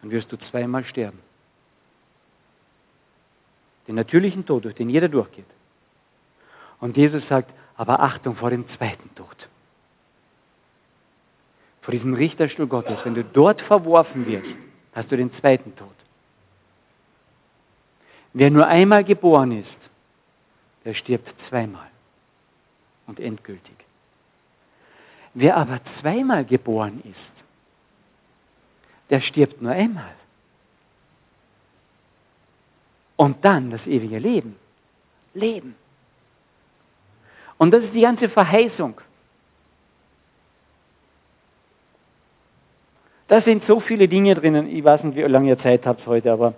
dann 0.00 0.10
wirst 0.10 0.32
du 0.32 0.36
zweimal 0.50 0.84
sterben 0.84 1.20
den 3.90 3.96
natürlichen 3.96 4.46
Tod, 4.46 4.64
durch 4.64 4.76
den 4.76 4.88
jeder 4.88 5.08
durchgeht. 5.08 5.46
Und 6.78 6.96
Jesus 6.96 7.26
sagt, 7.26 7.52
aber 7.76 7.98
Achtung 7.98 8.36
vor 8.36 8.50
dem 8.50 8.68
zweiten 8.76 9.12
Tod. 9.16 9.36
Vor 11.90 11.98
diesem 11.98 12.14
Richterstuhl 12.14 12.68
Gottes. 12.68 13.00
Wenn 13.02 13.16
du 13.16 13.24
dort 13.24 13.60
verworfen 13.62 14.24
wirst, 14.24 14.46
hast 14.92 15.10
du 15.10 15.16
den 15.16 15.34
zweiten 15.40 15.74
Tod. 15.74 15.88
Wer 18.32 18.48
nur 18.48 18.64
einmal 18.64 19.02
geboren 19.02 19.50
ist, 19.50 19.78
der 20.84 20.94
stirbt 20.94 21.28
zweimal 21.48 21.88
und 23.08 23.18
endgültig. 23.18 23.74
Wer 25.34 25.56
aber 25.56 25.80
zweimal 26.00 26.44
geboren 26.44 27.02
ist, 27.02 27.44
der 29.10 29.20
stirbt 29.20 29.60
nur 29.60 29.72
einmal 29.72 30.14
und 33.16 33.44
dann 33.44 33.72
das 33.72 33.84
ewige 33.88 34.20
Leben. 34.20 34.54
Leben. 35.34 35.74
Und 37.58 37.72
das 37.72 37.82
ist 37.82 37.94
die 37.94 38.02
ganze 38.02 38.28
Verheißung. 38.28 38.94
Da 43.30 43.40
sind 43.42 43.64
so 43.68 43.78
viele 43.78 44.08
Dinge 44.08 44.34
drinnen. 44.34 44.68
Ich 44.76 44.82
weiß 44.82 45.04
nicht, 45.04 45.16
wie 45.16 45.22
lange 45.22 45.50
ihr 45.50 45.58
Zeit 45.60 45.86
habt 45.86 46.04
heute, 46.04 46.32
aber 46.32 46.54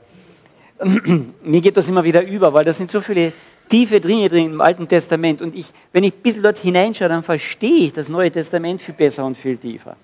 mir 0.82 1.60
geht 1.60 1.76
das 1.76 1.86
immer 1.86 2.02
wieder 2.02 2.26
über, 2.26 2.54
weil 2.54 2.64
da 2.64 2.72
sind 2.72 2.90
so 2.90 3.02
viele 3.02 3.34
tiefe 3.68 4.00
Dinge 4.00 4.30
drin 4.30 4.52
im 4.52 4.60
Alten 4.62 4.88
Testament. 4.88 5.42
Und 5.42 5.54
ich, 5.54 5.66
wenn 5.92 6.02
ich 6.02 6.14
ein 6.14 6.22
bisschen 6.22 6.42
dort 6.42 6.58
hineinschaue, 6.60 7.10
dann 7.10 7.24
verstehe 7.24 7.88
ich 7.88 7.92
das 7.92 8.08
Neue 8.08 8.30
Testament 8.30 8.80
viel 8.80 8.94
besser 8.94 9.22
und 9.22 9.36
viel 9.36 9.58
tiefer. 9.58 9.96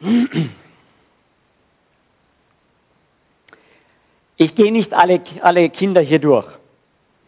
Ich 4.38 4.56
gehe 4.56 4.72
nicht 4.72 4.92
alle, 4.92 5.20
alle 5.42 5.70
Kinder 5.70 6.00
hier 6.00 6.18
durch. 6.18 6.48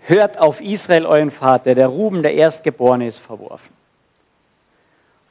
Hört 0.01 0.37
auf 0.37 0.61
Israel, 0.61 1.07
euren 1.07 1.31
Vater. 1.31 1.77
Der 1.77 1.87
Ruben, 1.87 2.25
der 2.25 2.35
Erstgeborene, 2.35 3.11
ist 3.11 3.19
verworfen. 3.21 3.73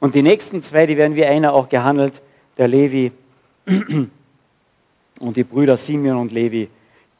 Und 0.04 0.14
die 0.14 0.20
nächsten 0.20 0.62
zwei, 0.64 0.84
die 0.84 0.98
werden 0.98 1.16
wie 1.16 1.24
einer 1.24 1.54
auch 1.54 1.70
gehandelt, 1.70 2.12
der 2.58 2.68
Levi 2.68 3.10
und 5.18 5.34
die 5.34 5.44
Brüder 5.44 5.78
Simeon 5.86 6.18
und 6.18 6.30
Levi, 6.30 6.68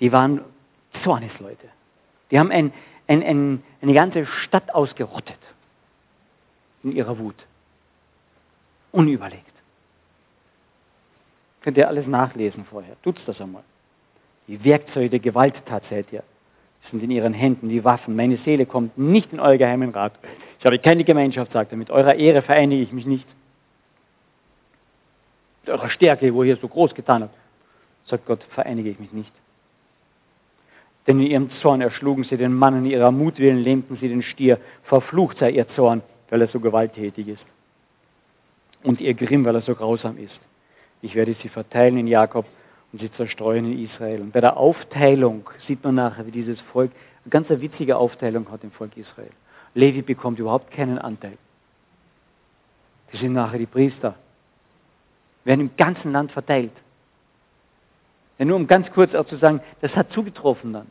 die 0.00 0.12
waren 0.12 0.42
Zornesleute. 1.02 1.66
Die 2.30 2.38
haben 2.38 2.50
ein, 2.50 2.74
ein, 3.06 3.22
ein, 3.22 3.62
eine 3.80 3.94
ganze 3.94 4.26
Stadt 4.26 4.74
ausgerottet 4.74 5.38
in 6.82 6.92
ihrer 6.92 7.18
Wut. 7.18 7.36
Unüberlegt. 8.92 9.54
Könnt 11.62 11.78
ihr 11.78 11.88
alles 11.88 12.06
nachlesen 12.06 12.66
vorher. 12.66 12.96
Tut's 13.02 13.22
das 13.24 13.40
einmal. 13.40 13.64
Die 14.46 14.62
Werkzeuge 14.62 15.08
der 15.08 15.20
Gewalttat 15.20 15.84
seid 15.88 16.12
ihr. 16.12 16.22
Sind 16.90 17.02
in 17.02 17.10
ihren 17.10 17.32
Händen 17.32 17.68
die 17.68 17.84
Waffen. 17.84 18.16
Meine 18.16 18.36
Seele 18.38 18.66
kommt 18.66 18.98
nicht 18.98 19.32
in 19.32 19.40
euer 19.40 19.56
geheimen 19.56 19.90
Rat. 19.90 20.12
Ich 20.58 20.66
habe 20.66 20.78
keine 20.78 21.04
Gemeinschaft, 21.04 21.52
sagt 21.52 21.72
er. 21.72 21.78
Mit 21.78 21.90
eurer 21.90 22.14
Ehre 22.14 22.42
vereinige 22.42 22.82
ich 22.82 22.92
mich 22.92 23.06
nicht. 23.06 23.26
Mit 25.62 25.74
eurer 25.74 25.90
Stärke, 25.90 26.32
wo 26.34 26.42
ihr 26.42 26.56
so 26.56 26.68
groß 26.68 26.94
getan 26.94 27.22
habt, 27.22 27.34
sagt 28.06 28.26
Gott, 28.26 28.42
vereinige 28.50 28.90
ich 28.90 28.98
mich 28.98 29.12
nicht. 29.12 29.32
Denn 31.06 31.20
in 31.20 31.26
ihrem 31.26 31.50
Zorn 31.60 31.80
erschlugen 31.80 32.24
sie 32.24 32.36
den 32.36 32.54
Mann, 32.54 32.78
in 32.78 32.86
ihrer 32.86 33.10
Mutwillen 33.10 33.58
lähmten 33.58 33.96
sie 33.96 34.08
den 34.08 34.22
Stier. 34.22 34.58
Verflucht 34.84 35.38
sei 35.38 35.50
ihr 35.50 35.68
Zorn, 35.70 36.02
weil 36.30 36.40
er 36.40 36.48
so 36.48 36.60
gewalttätig 36.60 37.28
ist. 37.28 37.44
Und 38.82 39.00
ihr 39.00 39.14
Grimm, 39.14 39.44
weil 39.44 39.54
er 39.54 39.62
so 39.62 39.74
grausam 39.74 40.18
ist. 40.18 40.38
Ich 41.02 41.14
werde 41.14 41.34
sie 41.42 41.48
verteilen 41.48 41.98
in 41.98 42.06
Jakob 42.06 42.46
und 42.94 43.00
sie 43.00 43.10
zerstreuen 43.14 43.72
in 43.72 43.86
Israel. 43.86 44.20
Und 44.20 44.32
bei 44.32 44.40
der 44.40 44.56
Aufteilung 44.56 45.50
sieht 45.66 45.82
man 45.82 45.96
nachher, 45.96 46.26
wie 46.26 46.30
dieses 46.30 46.60
Volk 46.60 46.92
eine 47.24 47.30
ganz 47.30 47.48
witzige 47.48 47.96
Aufteilung 47.96 48.48
hat 48.52 48.62
im 48.62 48.70
Volk 48.70 48.96
Israel. 48.96 49.32
Levi 49.74 50.00
bekommt 50.02 50.38
überhaupt 50.38 50.70
keinen 50.70 50.98
Anteil. 50.98 51.36
Die 53.12 53.16
sind 53.16 53.32
nachher 53.32 53.58
die 53.58 53.66
Priester. 53.66 54.14
Werden 55.42 55.62
im 55.62 55.76
ganzen 55.76 56.12
Land 56.12 56.30
verteilt. 56.30 56.70
Ja, 58.38 58.44
nur 58.44 58.54
um 58.54 58.68
ganz 58.68 58.88
kurz 58.92 59.12
auch 59.16 59.26
zu 59.26 59.38
sagen, 59.38 59.60
das 59.80 59.96
hat 59.96 60.12
zugetroffen 60.12 60.72
dann. 60.72 60.86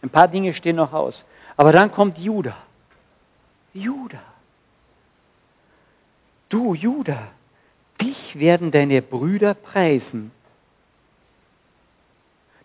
Ein 0.00 0.08
paar 0.08 0.28
Dinge 0.28 0.54
stehen 0.54 0.76
noch 0.76 0.94
aus. 0.94 1.22
Aber 1.58 1.72
dann 1.72 1.92
kommt 1.92 2.16
Judah. 2.16 2.56
Judah. 3.74 4.24
Du, 6.48 6.72
Judah, 6.72 7.28
dich 8.00 8.38
werden 8.38 8.70
deine 8.70 9.02
Brüder 9.02 9.52
preisen 9.52 10.32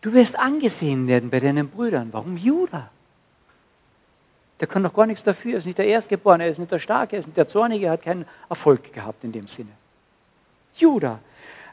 Du 0.05 0.13
wirst 0.13 0.37
angesehen 0.37 1.07
werden 1.07 1.31
bei 1.31 1.39
deinen 1.39 1.67
Brüdern. 1.67 2.09
Warum 2.11 2.37
Judah? 2.37 2.91
Der 4.59 4.67
kann 4.67 4.83
doch 4.83 4.93
gar 4.93 5.07
nichts 5.07 5.23
dafür. 5.23 5.53
Er 5.53 5.57
ist 5.57 5.65
nicht 5.65 5.79
der 5.79 5.87
Erstgeborene, 5.87 6.43
er 6.43 6.51
ist 6.51 6.59
nicht 6.59 6.71
der 6.71 6.77
Starke, 6.77 7.15
er 7.15 7.21
ist 7.21 7.25
nicht 7.25 7.37
der 7.37 7.49
Zornige, 7.49 7.87
er 7.87 7.93
hat 7.93 8.03
keinen 8.03 8.27
Erfolg 8.47 8.93
gehabt 8.93 9.23
in 9.23 9.31
dem 9.31 9.47
Sinne. 9.47 9.71
Judah, 10.75 11.17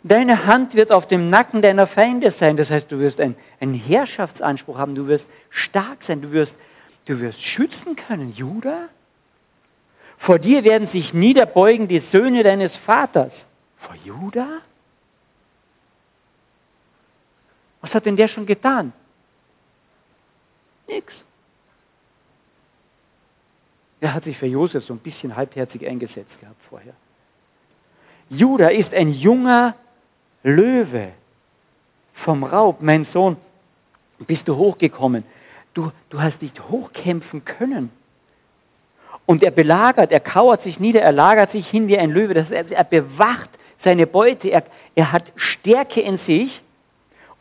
deine 0.02 0.46
Hand 0.46 0.74
wird 0.74 0.92
auf 0.92 1.08
dem 1.08 1.28
Nacken 1.28 1.60
deiner 1.60 1.86
Feinde 1.86 2.32
sein. 2.40 2.56
Das 2.56 2.70
heißt, 2.70 2.90
du 2.90 3.00
wirst 3.00 3.20
einen, 3.20 3.36
einen 3.60 3.74
Herrschaftsanspruch 3.74 4.78
haben, 4.78 4.94
du 4.94 5.08
wirst 5.08 5.26
stark 5.50 5.98
sein, 6.06 6.22
du 6.22 6.32
wirst, 6.32 6.54
du 7.04 7.20
wirst 7.20 7.38
schützen 7.38 7.96
können. 7.96 8.32
Judah? 8.32 8.88
Vor 10.16 10.38
dir 10.38 10.64
werden 10.64 10.88
sich 10.88 11.12
niederbeugen 11.12 11.86
die 11.86 12.02
Söhne 12.10 12.42
deines 12.44 12.74
Vaters. 12.86 13.32
Vor 13.76 13.94
Judah? 14.06 14.62
Was 17.82 17.92
hat 17.92 18.06
denn 18.06 18.16
der 18.16 18.28
schon 18.28 18.46
getan? 18.46 18.92
Nix. 20.88 21.12
Er 24.00 24.14
hat 24.14 24.24
sich 24.24 24.38
für 24.38 24.46
Josef 24.46 24.84
so 24.84 24.94
ein 24.94 24.98
bisschen 24.98 25.36
halbherzig 25.36 25.86
eingesetzt 25.86 26.40
gehabt 26.40 26.60
vorher. 26.68 26.94
Judah 28.30 28.72
ist 28.72 28.92
ein 28.94 29.12
junger 29.12 29.76
Löwe 30.42 31.12
vom 32.24 32.44
Raub. 32.44 32.80
Mein 32.80 33.06
Sohn, 33.12 33.36
bist 34.26 34.46
du 34.48 34.56
hochgekommen. 34.56 35.24
Du, 35.74 35.92
du 36.10 36.20
hast 36.20 36.40
dich 36.40 36.52
hochkämpfen 36.68 37.44
können. 37.44 37.90
Und 39.26 39.42
er 39.42 39.50
belagert, 39.50 40.10
er 40.10 40.20
kauert 40.20 40.62
sich 40.62 40.80
nieder, 40.80 41.00
er 41.00 41.12
lagert 41.12 41.52
sich 41.52 41.68
hin 41.68 41.88
wie 41.88 41.98
ein 41.98 42.10
Löwe. 42.10 42.34
Das, 42.34 42.50
er, 42.50 42.70
er 42.70 42.84
bewacht 42.84 43.50
seine 43.84 44.06
Beute, 44.06 44.48
er, 44.48 44.64
er 44.94 45.12
hat 45.12 45.24
Stärke 45.36 46.00
in 46.00 46.18
sich. 46.18 46.60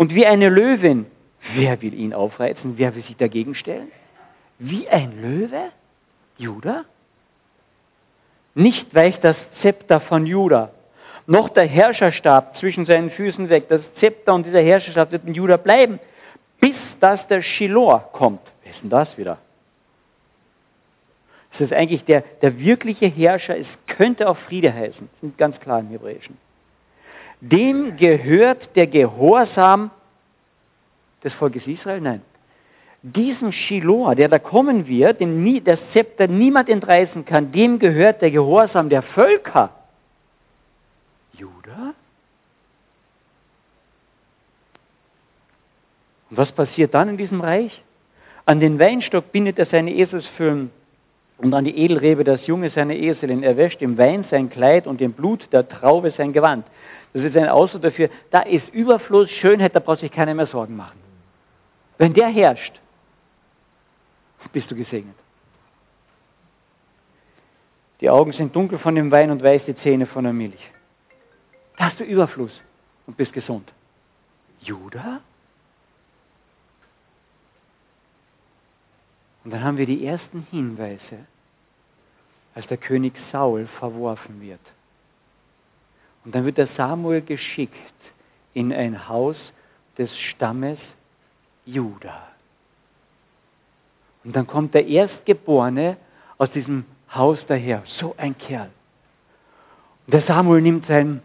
Und 0.01 0.15
wie 0.15 0.25
eine 0.25 0.49
Löwin, 0.49 1.05
wer 1.53 1.79
will 1.83 1.93
ihn 1.93 2.11
aufreizen? 2.11 2.79
Wer 2.79 2.95
will 2.95 3.03
sich 3.03 3.17
dagegen 3.17 3.53
stellen? 3.53 3.91
Wie 4.57 4.89
ein 4.89 5.21
Löwe? 5.21 5.69
Judah? 6.39 6.85
Nicht 8.55 8.95
weicht 8.95 9.23
das 9.23 9.35
Zepter 9.61 10.01
von 10.01 10.25
Judah, 10.25 10.71
noch 11.27 11.49
der 11.49 11.67
Herrscherstab 11.67 12.57
zwischen 12.57 12.87
seinen 12.87 13.11
Füßen 13.11 13.47
weg. 13.49 13.69
Das 13.69 13.81
Zepter 13.99 14.33
und 14.33 14.47
dieser 14.47 14.63
Herrscherstab 14.63 15.11
wird 15.11 15.27
in 15.27 15.35
Judah 15.35 15.57
bleiben, 15.57 15.99
bis 16.59 16.75
dass 16.99 17.19
der 17.27 17.43
Shilor 17.43 18.09
kommt. 18.11 18.41
Wer 18.63 18.71
ist 18.71 18.81
denn 18.81 18.89
das 18.89 19.17
wieder? 19.19 19.37
Das 21.51 21.61
ist 21.61 21.73
eigentlich 21.73 22.05
der, 22.05 22.23
der 22.41 22.57
wirkliche 22.57 23.05
Herrscher. 23.05 23.55
Es 23.55 23.67
könnte 23.85 24.27
auch 24.27 24.37
Friede 24.47 24.73
heißen. 24.73 25.07
Das 25.21 25.29
ist 25.29 25.37
ganz 25.37 25.59
klar 25.59 25.79
im 25.79 25.89
Hebräischen. 25.89 26.39
Dem 27.41 27.97
gehört 27.97 28.75
der 28.75 28.85
Gehorsam 28.85 29.89
des 31.23 31.33
Volkes 31.33 31.65
Israel? 31.65 31.99
Nein. 31.99 32.21
Diesem 33.01 33.51
Shiloh, 33.51 34.13
der 34.13 34.29
da 34.29 34.37
kommen 34.37 34.87
wird, 34.87 35.19
dem 35.19 35.43
nie, 35.43 35.59
das 35.59 35.79
Zepter 35.91 36.27
niemand 36.27 36.69
entreißen 36.69 37.25
kann, 37.25 37.51
dem 37.51 37.79
gehört 37.79 38.21
der 38.21 38.29
Gehorsam 38.29 38.89
der 38.89 39.01
Völker. 39.01 39.71
Judah? 41.33 41.95
Und 46.29 46.37
was 46.37 46.51
passiert 46.51 46.93
dann 46.93 47.09
in 47.09 47.17
diesem 47.17 47.41
Reich? 47.41 47.81
An 48.45 48.59
den 48.59 48.77
Weinstock 48.77 49.31
bindet 49.31 49.57
er 49.57 49.65
seine 49.65 49.95
Eselsfüllen 49.95 50.69
und 51.39 51.55
an 51.55 51.65
die 51.65 51.75
Edelrebe 51.75 52.23
das 52.23 52.45
Junge 52.45 52.69
seine 52.69 52.97
Eselin. 52.97 53.41
Er 53.41 53.57
wäscht 53.57 53.81
im 53.81 53.97
Wein 53.97 54.25
sein 54.29 54.51
Kleid 54.51 54.85
und 54.85 55.01
im 55.01 55.13
Blut 55.13 55.47
der 55.51 55.67
Traube 55.67 56.11
sein 56.11 56.33
Gewand. 56.33 56.65
Das 57.13 57.23
ist 57.23 57.35
ein 57.35 57.49
Ausdruck 57.49 57.81
dafür, 57.81 58.09
da 58.29 58.41
ist 58.41 58.67
Überfluss, 58.69 59.29
Schönheit, 59.29 59.75
da 59.75 59.79
braucht 59.79 59.99
sich 59.99 60.11
keiner 60.11 60.33
mehr 60.33 60.47
Sorgen 60.47 60.75
machen. 60.77 60.99
Wenn 61.97 62.13
der 62.13 62.29
herrscht, 62.29 62.79
bist 64.51 64.69
du 64.69 64.75
gesegnet. 64.75 65.15
Die 67.99 68.09
Augen 68.09 68.33
sind 68.33 68.55
dunkel 68.55 68.79
von 68.79 68.95
dem 68.95 69.11
Wein 69.11 69.29
und 69.31 69.43
weiß 69.43 69.61
die 69.65 69.77
Zähne 69.77 70.07
von 70.07 70.23
der 70.23 70.33
Milch. 70.33 70.59
Da 71.77 71.85
hast 71.85 71.99
du 71.99 72.03
Überfluss 72.03 72.51
und 73.05 73.15
bist 73.15 73.31
gesund. 73.33 73.71
Judah? 74.61 75.21
Und 79.43 79.51
dann 79.51 79.63
haben 79.63 79.77
wir 79.77 79.85
die 79.85 80.05
ersten 80.05 80.45
Hinweise, 80.51 81.25
als 82.53 82.67
der 82.67 82.77
König 82.77 83.13
Saul 83.31 83.67
verworfen 83.79 84.41
wird. 84.41 84.59
Und 86.23 86.35
dann 86.35 86.45
wird 86.45 86.57
der 86.57 86.67
Samuel 86.77 87.21
geschickt 87.21 87.75
in 88.53 88.71
ein 88.73 89.07
Haus 89.07 89.37
des 89.97 90.09
Stammes 90.19 90.79
Judah. 91.65 92.27
Und 94.23 94.35
dann 94.35 94.45
kommt 94.45 94.73
der 94.73 94.85
Erstgeborene 94.85 95.97
aus 96.37 96.51
diesem 96.51 96.85
Haus 97.13 97.39
daher, 97.47 97.83
so 97.99 98.15
ein 98.17 98.37
Kerl. 98.37 98.69
Und 100.05 100.13
der 100.13 100.21
Samuel 100.23 100.61
nimmt 100.61 100.85
sein, 100.87 101.21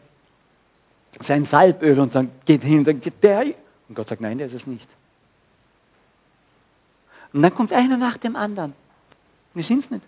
sein 1.27 1.47
Salböl 1.51 1.99
und 2.01 2.15
dann 2.15 2.31
geht 2.45 2.63
hin 2.63 2.79
und 2.81 2.85
sagt, 2.87 3.23
der. 3.23 3.55
Und 3.89 3.95
Gott 3.95 4.09
sagt, 4.09 4.21
nein, 4.21 4.39
der 4.39 4.49
ist 4.49 4.55
es 4.55 4.67
nicht. 4.67 4.87
Und 7.33 7.43
dann 7.43 7.55
kommt 7.55 7.73
einer 7.73 7.97
nach 7.97 8.17
dem 8.19 8.35
anderen. 8.35 8.73
Und 9.55 9.63
die 9.63 9.69
sind 9.69 9.85
es 9.85 9.91
nicht. 9.91 10.05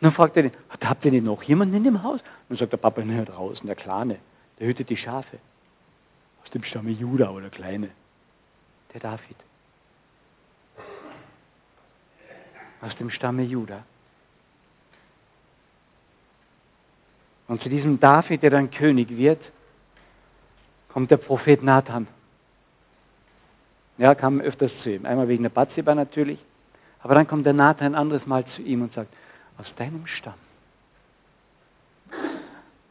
Dann 0.00 0.12
fragt 0.12 0.36
er 0.36 0.44
den, 0.44 0.52
habt 0.68 1.04
ihr 1.04 1.10
denn 1.10 1.24
noch 1.24 1.42
jemanden 1.42 1.74
in 1.74 1.84
dem 1.84 2.02
Haus? 2.02 2.20
Und 2.20 2.50
dann 2.50 2.58
sagt 2.58 2.72
der 2.72 2.76
Papa, 2.78 3.02
ne, 3.02 3.24
draußen, 3.24 3.66
der 3.66 3.76
Kleine, 3.76 4.18
der 4.58 4.68
hütet 4.68 4.90
die 4.90 4.96
Schafe. 4.96 5.38
Aus 6.44 6.50
dem 6.50 6.62
Stamme 6.62 6.90
Judah 6.90 7.30
oder 7.30 7.48
Kleine. 7.48 7.90
Der 8.92 9.00
David. 9.00 9.36
Aus 12.82 12.94
dem 12.96 13.10
Stamme 13.10 13.42
Judah. 13.42 13.84
Und 17.48 17.62
zu 17.62 17.68
diesem 17.68 17.98
David, 18.00 18.42
der 18.42 18.50
dann 18.50 18.70
König 18.70 19.16
wird, 19.16 19.40
kommt 20.88 21.10
der 21.10 21.16
Prophet 21.16 21.62
Nathan. 21.62 22.06
Ja, 23.98 24.14
kam 24.14 24.40
öfters 24.40 24.72
zu 24.82 24.90
ihm. 24.90 25.06
Einmal 25.06 25.28
wegen 25.28 25.42
der 25.42 25.50
Bathseba 25.50 25.94
natürlich. 25.94 26.38
Aber 27.02 27.14
dann 27.14 27.26
kommt 27.26 27.46
der 27.46 27.52
Nathan 27.52 27.88
ein 27.88 27.94
anderes 27.94 28.26
Mal 28.26 28.44
zu 28.56 28.62
ihm 28.62 28.82
und 28.82 28.92
sagt, 28.94 29.12
aus 29.58 29.66
deinem 29.76 30.06
Stamm, 30.06 30.34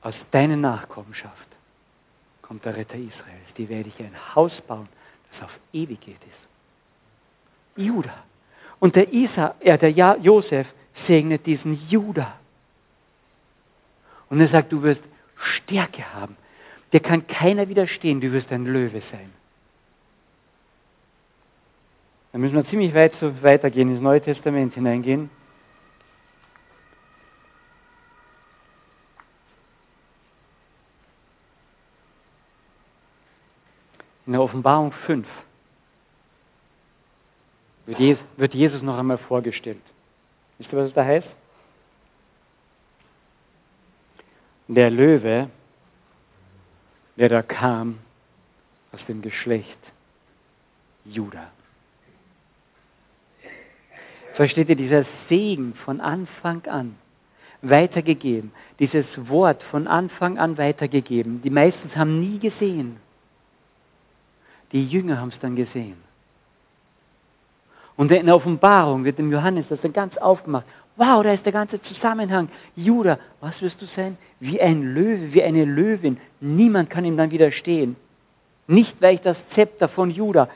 aus 0.01 0.16
deiner 0.32 0.55
Nachkommenschaft 0.57 1.47
kommt 2.41 2.63
der 2.63 2.76
Retter 2.76 2.95
Israels. 2.95 3.53
Die 3.57 3.68
werde 3.70 3.89
ich 3.89 3.99
ein 3.99 4.16
Haus 4.36 4.51
bauen, 4.68 4.88
das 5.32 5.45
auf 5.45 5.59
Ewigkeit 5.74 6.16
ist. 6.16 7.84
Judah. 7.84 8.24
Und 8.80 8.95
der 8.95 9.11
Isa, 9.11 9.55
ja, 9.63 9.78
der 9.78 9.89
Josef 9.89 10.68
segnet 11.07 11.45
diesen 11.45 11.88
Judah. 11.89 12.39
Und 14.30 14.41
er 14.41 14.47
sagt, 14.49 14.72
du 14.72 14.82
wirst 14.84 15.01
Stärke 15.38 16.13
haben. 16.13 16.38
Dir 16.93 16.99
kann 16.99 17.28
keiner 17.28 17.68
widerstehen, 17.68 18.22
du 18.22 18.32
wirst 18.32 18.51
ein 18.51 18.66
Löwe 18.66 19.01
sein. 19.11 19.32
Dann 22.32 22.41
müssen 22.41 22.55
wir 22.55 22.68
ziemlich 22.70 22.93
weit 22.93 23.13
so 23.20 23.41
weitergehen, 23.43 23.89
ins 23.89 24.01
Neue 24.01 24.22
Testament 24.22 24.74
hineingehen. 24.74 25.30
In 34.26 34.34
der 34.34 34.41
Offenbarung 34.41 34.91
5 35.05 35.28
wird 37.86 38.53
Jesus 38.53 38.82
noch 38.82 38.97
einmal 38.97 39.19
vorgestellt. 39.19 39.82
Wisst 40.57 40.71
ihr, 40.73 40.80
was 40.80 40.88
es 40.88 40.93
da 40.95 41.05
heißt? 41.05 41.28
Der 44.67 44.89
Löwe, 44.89 45.49
der 47.17 47.30
da 47.30 47.43
kam 47.43 47.99
aus 48.91 49.05
dem 49.07 49.21
Geschlecht 49.21 49.78
Judah. 51.05 51.51
Versteht 54.34 54.69
ihr, 54.69 54.76
dieser 54.76 55.05
Segen 55.30 55.76
von 55.86 56.01
Anfang 56.01 56.65
an 56.65 56.95
weitergegeben, 57.61 58.51
dieses 58.80 59.05
Wort 59.30 59.61
von 59.63 59.88
Anfang 59.88 60.39
an 60.39 60.57
weitergegeben. 60.57 61.41
Die 61.43 61.49
meisten 61.51 61.95
haben 61.95 62.19
nie 62.19 62.39
gesehen. 62.39 62.97
Die 64.76 64.86
Jünger 64.86 65.21
haben 65.21 65.30
es 65.30 65.39
dann 65.39 65.55
gesehen. 65.55 65.95
Und 67.95 68.11
in 68.11 68.26
der 68.26 68.36
Offenbarung 68.36 69.05
wird 69.05 69.17
dem 69.17 69.32
Johannes 69.32 69.65
das 69.69 69.80
dann 69.80 69.93
ganz 69.93 70.17
aufgemacht. 70.17 70.65
Wow, 70.97 71.23
da 71.23 71.32
ist 71.32 71.45
der 71.45 71.53
ganze 71.53 71.82
Zusammenhang. 71.84 72.49
Judah, 72.76 73.17
was 73.39 73.61
wirst 73.61 73.82
du 73.82 73.86
sein? 73.95 74.17
Wie 74.41 74.59
ein 74.59 74.93
Löwe, 74.93 75.32
wie 75.32 75.41
eine 75.41 75.63
Löwin. 75.63 76.17
Niemand 76.41 76.89
kann 76.89 77.05
ihm 77.05 77.15
dann 77.15 77.32
widerstehen. 77.32 77.95
Nicht 78.67 79.01
weicht 79.01 79.26
das 79.26 79.38
Zepter 79.53 79.88
von 79.88 80.11
Judah. 80.11 80.49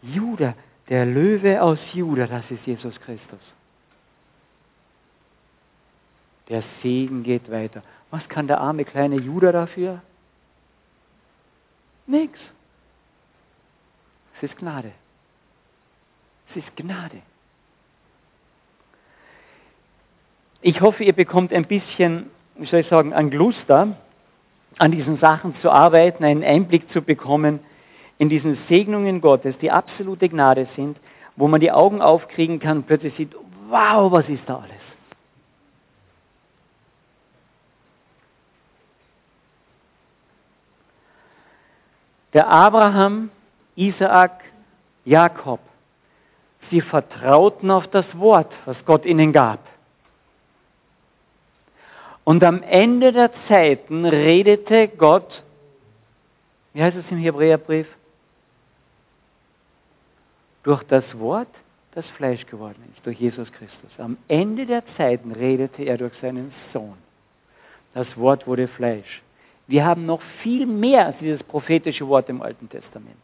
Judah, 0.00 0.54
der 0.88 1.04
Löwe 1.04 1.60
aus 1.60 1.78
Judah, 1.92 2.28
das 2.28 2.50
ist 2.50 2.64
Jesus 2.64 2.98
Christus. 3.02 3.40
Der 6.48 6.62
Segen 6.82 7.24
geht 7.24 7.50
weiter. 7.50 7.82
Was 8.10 8.26
kann 8.30 8.46
der 8.46 8.58
arme 8.58 8.86
kleine 8.86 9.16
Judah 9.16 9.52
dafür? 9.52 10.00
Nix. 12.06 12.38
Es 14.40 14.50
ist 14.50 14.58
Gnade. 14.58 14.92
Es 16.50 16.56
ist 16.56 16.76
Gnade. 16.76 17.20
Ich 20.62 20.80
hoffe, 20.80 21.04
ihr 21.04 21.12
bekommt 21.12 21.52
ein 21.52 21.66
bisschen, 21.66 22.30
wie 22.56 22.66
soll 22.66 22.80
ich 22.80 22.88
sagen, 22.88 23.12
ein 23.12 23.30
Gluster, 23.30 23.96
an 24.78 24.92
diesen 24.92 25.18
Sachen 25.18 25.54
zu 25.60 25.70
arbeiten, 25.70 26.24
einen 26.24 26.42
Einblick 26.42 26.90
zu 26.92 27.02
bekommen 27.02 27.60
in 28.16 28.30
diesen 28.30 28.56
Segnungen 28.68 29.20
Gottes, 29.20 29.56
die 29.58 29.70
absolute 29.70 30.28
Gnade 30.30 30.68
sind, 30.74 30.98
wo 31.36 31.46
man 31.46 31.60
die 31.60 31.70
Augen 31.70 32.00
aufkriegen 32.00 32.60
kann 32.60 32.84
plötzlich 32.84 33.14
sieht, 33.16 33.34
wow, 33.68 34.10
was 34.10 34.26
ist 34.28 34.42
da 34.46 34.56
alles? 34.56 34.70
Der 42.32 42.48
Abraham, 42.48 43.30
Isaak, 43.76 44.42
Jakob 45.04 45.60
Sie 46.70 46.80
vertrauten 46.80 47.70
auf 47.70 47.88
das 47.88 48.06
Wort, 48.16 48.52
was 48.64 48.76
Gott 48.86 49.04
ihnen 49.04 49.32
gab. 49.32 49.58
Und 52.22 52.44
am 52.44 52.62
Ende 52.62 53.12
der 53.12 53.30
Zeiten 53.48 54.04
redete 54.04 54.88
Gott, 54.88 55.42
wie 56.72 56.82
heißt 56.82 56.96
es 56.96 57.04
im 57.10 57.18
Hebräerbrief? 57.18 57.88
Durch 60.62 60.82
das 60.84 61.04
Wort, 61.18 61.48
das 61.92 62.06
Fleisch 62.10 62.46
geworden 62.46 62.84
ist, 62.94 63.04
durch 63.04 63.18
Jesus 63.18 63.50
Christus. 63.52 63.90
Am 63.98 64.16
Ende 64.28 64.66
der 64.66 64.84
Zeiten 64.96 65.32
redete 65.32 65.82
er 65.82 65.98
durch 65.98 66.12
seinen 66.20 66.52
Sohn. 66.72 66.98
Das 67.94 68.06
Wort 68.16 68.46
wurde 68.46 68.68
Fleisch. 68.68 69.22
Wir 69.66 69.84
haben 69.84 70.06
noch 70.06 70.22
viel 70.42 70.66
mehr 70.66 71.06
als 71.06 71.18
dieses 71.18 71.42
prophetische 71.42 72.06
Wort 72.06 72.28
im 72.28 72.42
Alten 72.42 72.68
Testament. 72.68 73.16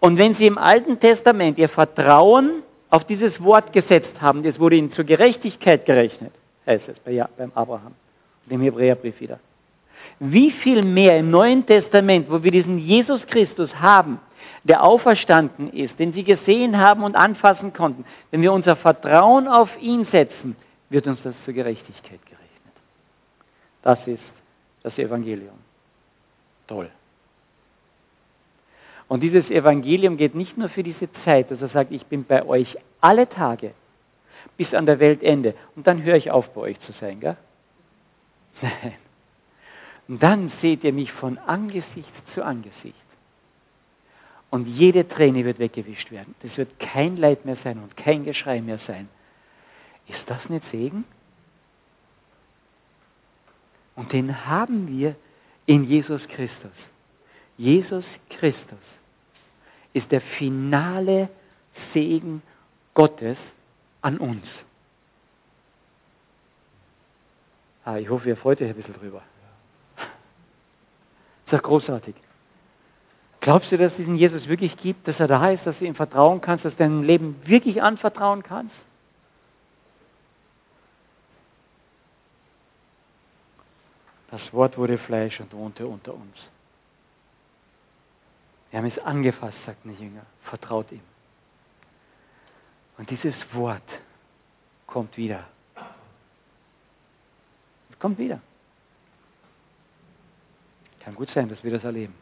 Und 0.00 0.18
wenn 0.18 0.34
Sie 0.36 0.46
im 0.46 0.58
Alten 0.58 1.00
Testament 1.00 1.58
Ihr 1.58 1.68
Vertrauen 1.68 2.62
auf 2.90 3.04
dieses 3.04 3.42
Wort 3.42 3.72
gesetzt 3.72 4.20
haben, 4.20 4.42
das 4.42 4.58
wurde 4.58 4.76
Ihnen 4.76 4.92
zur 4.92 5.04
Gerechtigkeit 5.04 5.86
gerechnet, 5.86 6.32
heißt 6.66 6.88
es 6.88 6.96
beim 7.36 7.52
Abraham, 7.54 7.94
dem 8.50 8.60
Hebräerbrief 8.60 9.20
wieder. 9.20 9.38
Wie 10.18 10.50
viel 10.50 10.82
mehr 10.82 11.18
im 11.18 11.30
Neuen 11.30 11.66
Testament, 11.66 12.30
wo 12.30 12.42
wir 12.42 12.50
diesen 12.50 12.78
Jesus 12.78 13.20
Christus 13.26 13.74
haben, 13.74 14.20
der 14.64 14.82
auferstanden 14.82 15.72
ist, 15.72 15.98
den 15.98 16.12
Sie 16.12 16.24
gesehen 16.24 16.78
haben 16.78 17.02
und 17.02 17.14
anfassen 17.14 17.72
konnten, 17.72 18.04
wenn 18.30 18.42
wir 18.42 18.52
unser 18.52 18.76
Vertrauen 18.76 19.46
auf 19.46 19.70
ihn 19.80 20.06
setzen, 20.10 20.56
wird 20.90 21.06
uns 21.06 21.20
das 21.22 21.34
zur 21.44 21.54
Gerechtigkeit 21.54 22.20
gerechnet. 22.24 22.46
Das 23.82 23.98
ist 24.06 24.22
das 24.82 24.96
Evangelium. 24.98 25.58
Toll. 26.66 26.90
Und 29.08 29.20
dieses 29.20 29.48
Evangelium 29.50 30.16
geht 30.16 30.34
nicht 30.34 30.58
nur 30.58 30.68
für 30.68 30.82
diese 30.82 31.08
Zeit, 31.24 31.50
dass 31.50 31.60
er 31.60 31.68
sagt, 31.68 31.92
ich 31.92 32.04
bin 32.06 32.24
bei 32.24 32.44
euch 32.44 32.76
alle 33.00 33.28
Tage 33.28 33.72
bis 34.56 34.74
an 34.74 34.86
der 34.86 34.98
Weltende. 34.98 35.54
Und 35.76 35.86
dann 35.86 36.02
höre 36.02 36.16
ich 36.16 36.30
auf, 36.30 36.52
bei 36.54 36.62
euch 36.62 36.80
zu 36.80 36.92
sein. 37.00 37.20
Gell? 37.20 37.36
Nein. 38.62 38.94
Und 40.08 40.22
dann 40.22 40.52
seht 40.62 40.84
ihr 40.84 40.92
mich 40.92 41.12
von 41.12 41.38
Angesicht 41.38 42.12
zu 42.34 42.44
Angesicht. 42.44 42.94
Und 44.50 44.66
jede 44.66 45.08
Träne 45.08 45.44
wird 45.44 45.58
weggewischt 45.58 46.10
werden. 46.12 46.34
Das 46.42 46.56
wird 46.56 46.78
kein 46.78 47.16
Leid 47.16 47.44
mehr 47.44 47.56
sein 47.64 47.78
und 47.78 47.96
kein 47.96 48.24
Geschrei 48.24 48.60
mehr 48.60 48.78
sein. 48.86 49.08
Ist 50.08 50.22
das 50.26 50.48
nicht 50.48 50.64
Segen? 50.70 51.04
Und 53.96 54.12
den 54.12 54.46
haben 54.46 54.86
wir 54.86 55.16
in 55.66 55.84
Jesus 55.84 56.26
Christus. 56.28 56.72
Jesus 57.58 58.04
Christus 58.30 58.78
ist 59.96 60.12
der 60.12 60.20
finale 60.20 61.30
Segen 61.94 62.42
Gottes 62.92 63.38
an 64.02 64.18
uns. 64.18 64.44
Ah, 67.82 67.96
ich 67.96 68.10
hoffe, 68.10 68.28
ihr 68.28 68.36
freut 68.36 68.60
euch 68.60 68.68
ein 68.68 68.74
bisschen 68.74 68.92
drüber. 68.92 69.22
Das 69.96 70.06
ist 71.46 71.52
doch 71.54 71.62
großartig. 71.62 72.14
Glaubst 73.40 73.72
du, 73.72 73.78
dass 73.78 73.92
es 73.92 73.96
diesen 73.96 74.16
Jesus 74.16 74.46
wirklich 74.48 74.76
gibt, 74.76 75.08
dass 75.08 75.18
er 75.18 75.28
da 75.28 75.50
ist, 75.50 75.66
dass 75.66 75.78
du 75.78 75.86
ihm 75.86 75.94
vertrauen 75.94 76.42
kannst, 76.42 76.66
dass 76.66 76.74
du 76.74 76.78
dein 76.78 77.02
Leben 77.02 77.40
wirklich 77.46 77.82
anvertrauen 77.82 78.42
kannst? 78.42 78.74
Das 84.30 84.52
Wort 84.52 84.76
wurde 84.76 84.98
Fleisch 84.98 85.40
und 85.40 85.54
wohnte 85.54 85.86
unter 85.86 86.12
uns. 86.12 86.36
Wir 88.70 88.78
haben 88.78 88.86
es 88.86 88.98
angefasst, 88.98 89.56
sagt 89.64 89.84
ein 89.84 89.98
Jünger. 89.98 90.26
Vertraut 90.42 90.90
ihm. 90.92 91.00
Und 92.98 93.10
dieses 93.10 93.34
Wort 93.52 93.88
kommt 94.86 95.16
wieder. 95.16 95.46
Es 97.90 97.98
kommt 97.98 98.18
wieder. 98.18 98.40
Kann 101.00 101.14
gut 101.14 101.30
sein, 101.30 101.48
dass 101.48 101.62
wir 101.62 101.70
das 101.70 101.84
erleben. 101.84 102.14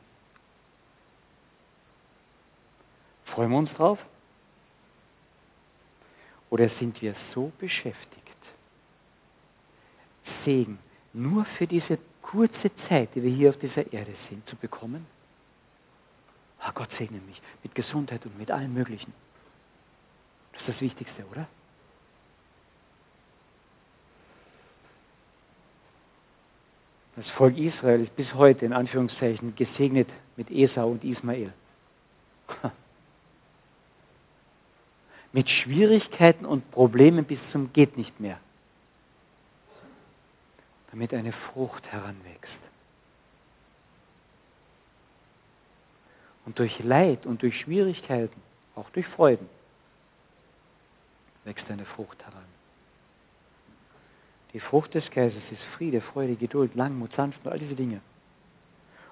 Freuen 3.26 3.50
wir 3.50 3.58
uns 3.58 3.72
drauf? 3.72 3.98
Oder 6.50 6.68
sind 6.78 7.00
wir 7.02 7.14
so 7.34 7.50
beschäftigt, 7.58 8.22
Segen 10.44 10.78
nur 11.12 11.44
für 11.56 11.66
diese 11.66 11.98
kurze 12.22 12.70
Zeit, 12.88 13.14
die 13.14 13.22
wir 13.22 13.30
hier 13.30 13.50
auf 13.50 13.58
dieser 13.58 13.92
Erde 13.92 14.14
sind, 14.28 14.48
zu 14.48 14.54
bekommen? 14.56 15.06
Oh, 16.66 16.70
Gott 16.74 16.88
segne 16.98 17.20
mich 17.20 17.40
mit 17.62 17.74
Gesundheit 17.74 18.24
und 18.24 18.38
mit 18.38 18.50
allem 18.50 18.72
Möglichen. 18.72 19.12
Das 20.52 20.62
ist 20.62 20.68
das 20.68 20.80
Wichtigste, 20.80 21.24
oder? 21.26 21.46
Das 27.16 27.28
Volk 27.30 27.56
Israel 27.58 28.02
ist 28.02 28.16
bis 28.16 28.32
heute 28.34 28.64
in 28.64 28.72
Anführungszeichen 28.72 29.54
gesegnet 29.54 30.08
mit 30.36 30.50
Esau 30.50 30.90
und 30.90 31.04
Ismael. 31.04 31.52
mit 35.32 35.48
Schwierigkeiten 35.48 36.44
und 36.44 36.68
Problemen 36.70 37.24
bis 37.24 37.38
zum 37.52 37.72
geht 37.72 37.96
nicht 37.96 38.18
mehr, 38.18 38.40
damit 40.90 41.14
eine 41.14 41.32
Frucht 41.32 41.86
heranwächst. 41.86 42.63
Und 46.46 46.58
durch 46.58 46.78
Leid 46.80 47.26
und 47.26 47.42
durch 47.42 47.58
Schwierigkeiten, 47.60 48.40
auch 48.76 48.90
durch 48.90 49.06
Freuden, 49.08 49.48
wächst 51.44 51.70
eine 51.70 51.84
Frucht 51.84 52.18
heran. 52.24 52.44
Die 54.52 54.60
Frucht 54.60 54.94
des 54.94 55.10
Geistes 55.10 55.42
ist 55.50 55.62
Friede, 55.76 56.00
Freude, 56.00 56.36
Geduld, 56.36 56.74
Langmut, 56.74 57.12
Sanftmut, 57.14 57.52
all 57.52 57.58
diese 57.58 57.74
Dinge. 57.74 58.00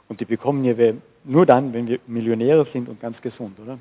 Und 0.09 0.21
die 0.21 0.25
bekommen 0.25 0.63
wir 0.63 0.97
nur 1.25 1.47
dann, 1.47 1.73
wenn 1.73 1.89
wir 1.89 1.99
Millionäre 2.07 2.67
sind 2.73 2.89
und 2.89 3.01
ganz 3.01 3.21
gesund, 3.23 3.59
oder? 3.59 3.79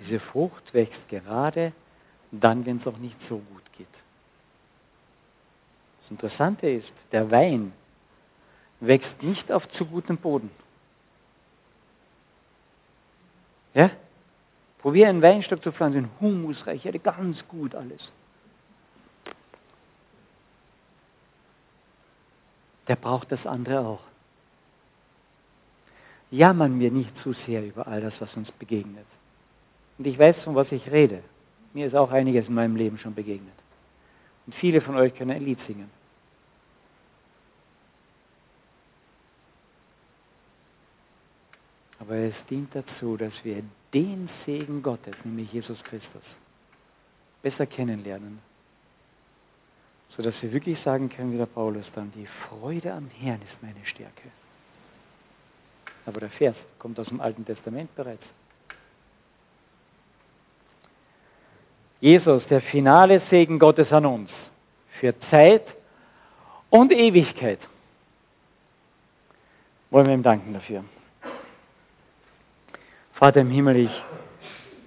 Diese 0.00 0.18
Frucht 0.20 0.74
wächst 0.74 1.08
gerade 1.08 1.72
dann, 2.30 2.66
wenn 2.66 2.78
es 2.78 2.86
auch 2.86 2.98
nicht 2.98 3.16
so 3.28 3.38
gut 3.38 3.62
geht. 3.78 3.86
Das 6.02 6.10
Interessante 6.10 6.68
ist, 6.68 6.90
der 7.12 7.30
Wein 7.30 7.72
wächst 8.82 9.22
nicht 9.22 9.50
auf 9.50 9.66
zu 9.72 9.86
gutem 9.86 10.18
Boden. 10.18 10.50
Ja? 13.74 13.90
Probier 14.78 15.08
einen 15.08 15.22
Weinstock 15.22 15.62
zu 15.62 15.72
pflanzen, 15.72 16.10
humusreich, 16.20 16.84
ja, 16.84 16.90
ganz 16.98 17.46
gut 17.48 17.74
alles. 17.74 18.00
Der 22.88 22.96
braucht 22.96 23.30
das 23.30 23.46
andere 23.46 23.86
auch. 23.86 24.00
Jammern 26.32 26.80
wir 26.80 26.90
nicht 26.90 27.16
zu 27.22 27.34
sehr 27.46 27.64
über 27.64 27.86
all 27.86 28.00
das, 28.00 28.14
was 28.20 28.34
uns 28.34 28.50
begegnet. 28.52 29.06
Und 29.98 30.06
ich 30.06 30.18
weiß, 30.18 30.36
von 30.38 30.56
was 30.56 30.72
ich 30.72 30.90
rede. 30.90 31.22
Mir 31.74 31.86
ist 31.86 31.94
auch 31.94 32.10
einiges 32.10 32.48
in 32.48 32.54
meinem 32.54 32.74
Leben 32.74 32.98
schon 32.98 33.14
begegnet. 33.14 33.54
Und 34.46 34.54
viele 34.56 34.80
von 34.80 34.96
euch 34.96 35.14
können 35.14 35.30
ein 35.30 35.44
Lied 35.44 35.58
singen. 35.66 35.90
Aber 42.02 42.16
es 42.16 42.34
dient 42.50 42.74
dazu, 42.74 43.16
dass 43.16 43.32
wir 43.44 43.62
den 43.94 44.28
Segen 44.44 44.82
Gottes, 44.82 45.14
nämlich 45.22 45.52
Jesus 45.52 45.80
Christus, 45.84 46.22
besser 47.42 47.64
kennenlernen, 47.64 48.40
sodass 50.16 50.34
wir 50.42 50.52
wirklich 50.52 50.80
sagen 50.80 51.08
können, 51.10 51.32
wie 51.32 51.38
der 51.38 51.46
Paulus 51.46 51.86
dann, 51.94 52.10
die 52.16 52.26
Freude 52.48 52.92
am 52.92 53.08
Herrn 53.20 53.40
ist 53.42 53.62
meine 53.62 53.86
Stärke. 53.86 54.30
Aber 56.04 56.18
der 56.18 56.30
Vers 56.30 56.56
kommt 56.80 56.98
aus 56.98 57.06
dem 57.06 57.20
Alten 57.20 57.46
Testament 57.46 57.94
bereits. 57.94 58.24
Jesus, 62.00 62.44
der 62.48 62.62
finale 62.62 63.22
Segen 63.30 63.60
Gottes 63.60 63.92
an 63.92 64.06
uns 64.06 64.30
für 64.98 65.14
Zeit 65.30 65.64
und 66.68 66.90
Ewigkeit. 66.90 67.60
Wollen 69.90 70.08
wir 70.08 70.14
ihm 70.14 70.24
danken 70.24 70.52
dafür. 70.52 70.82
Vater 73.22 73.42
im 73.42 73.50
Himmel, 73.50 73.76
ich 73.76 74.02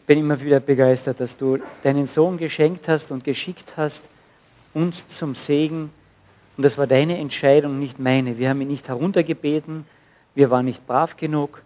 bin 0.08 0.20
immer 0.20 0.38
wieder 0.42 0.60
begeistert, 0.60 1.22
dass 1.22 1.30
du 1.38 1.58
deinen 1.84 2.10
Sohn 2.16 2.38
geschenkt 2.38 2.86
hast 2.86 3.10
und 3.10 3.24
geschickt 3.24 3.64
hast, 3.78 3.98
uns 4.74 4.94
zum 5.20 5.38
Segen. 5.48 5.90
Und 6.58 6.64
das 6.64 6.78
war 6.78 6.86
deine 6.86 7.18
Entscheidung, 7.18 7.80
nicht 7.80 7.98
meine. 7.98 8.38
Wir 8.38 8.50
haben 8.50 8.60
ihn 8.60 8.68
nicht 8.68 8.86
heruntergebeten, 8.90 9.86
wir 10.34 10.52
waren 10.52 10.66
nicht 10.66 10.86
brav 10.86 11.16
genug, 11.16 11.62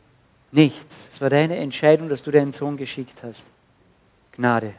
nichts. 0.51 0.77
Es 1.15 1.21
war 1.21 1.31
deine 1.31 1.55
Entscheidung, 1.55 2.07
dass 2.07 2.21
du 2.21 2.29
deinen 2.29 2.53
Sohn 2.53 2.77
geschickt 2.77 3.17
hast. 3.23 3.41
Gnade. 4.33 4.75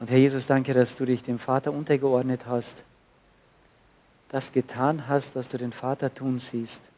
Und 0.00 0.08
Herr 0.08 0.16
Jesus, 0.16 0.42
danke, 0.48 0.72
dass 0.72 0.88
du 0.96 1.04
dich 1.04 1.22
dem 1.24 1.38
Vater 1.38 1.70
untergeordnet 1.70 2.40
hast, 2.46 2.64
das 4.30 4.42
getan 4.54 5.06
hast, 5.06 5.26
was 5.34 5.46
du 5.50 5.58
den 5.58 5.74
Vater 5.74 6.14
tun 6.14 6.40
siehst 6.50 6.93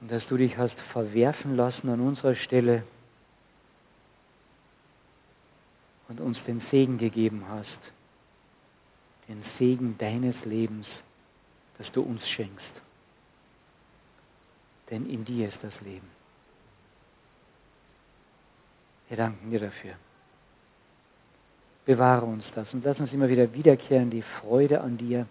Und 0.00 0.10
dass 0.10 0.26
du 0.28 0.36
dich 0.36 0.56
hast 0.56 0.74
verwerfen 0.92 1.56
lassen 1.56 1.88
an 1.88 2.00
unserer 2.00 2.34
Stelle 2.34 2.84
und 6.08 6.20
uns 6.20 6.42
den 6.46 6.62
Segen 6.70 6.98
gegeben 6.98 7.44
hast, 7.48 7.68
den 9.28 9.44
Segen 9.58 9.96
deines 9.98 10.34
Lebens, 10.44 10.86
das 11.78 11.90
du 11.92 12.02
uns 12.02 12.26
schenkst. 12.30 12.72
Denn 14.90 15.08
in 15.08 15.24
dir 15.24 15.48
ist 15.48 15.58
das 15.62 15.78
Leben. 15.82 16.08
Wir 19.08 19.16
danken 19.16 19.50
dir 19.50 19.60
dafür. 19.60 19.94
Bewahre 21.84 22.26
uns 22.26 22.44
das 22.54 22.72
und 22.72 22.84
lass 22.84 22.98
uns 22.98 23.12
immer 23.12 23.28
wieder 23.28 23.52
wiederkehren, 23.52 24.10
die 24.10 24.22
Freude 24.22 24.80
an 24.80 24.96
dir, 24.96 25.26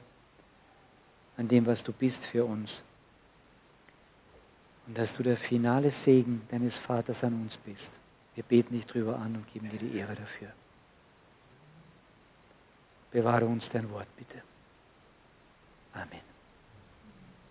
an 1.37 1.47
dem, 1.47 1.65
was 1.65 1.81
du 1.83 1.93
bist 1.93 2.17
für 2.31 2.45
uns. 2.45 2.69
Und 4.89 4.97
dass 4.97 5.07
du 5.17 5.21
der 5.21 5.37
finale 5.37 5.93
Segen 6.03 6.41
deines 6.49 6.73
Vaters 6.87 7.15
an 7.21 7.43
uns 7.43 7.55
bist. 7.63 7.77
Wir 8.33 8.43
beten 8.43 8.73
dich 8.73 8.87
drüber 8.87 9.19
an 9.19 9.35
und 9.35 9.53
geben 9.53 9.69
dir 9.69 9.77
die 9.77 9.95
Ehre 9.95 10.15
dafür. 10.15 10.47
Bewahre 13.11 13.45
uns 13.45 13.63
dein 13.71 13.87
Wort, 13.91 14.07
bitte. 14.17 14.41
Amen. 15.93 16.28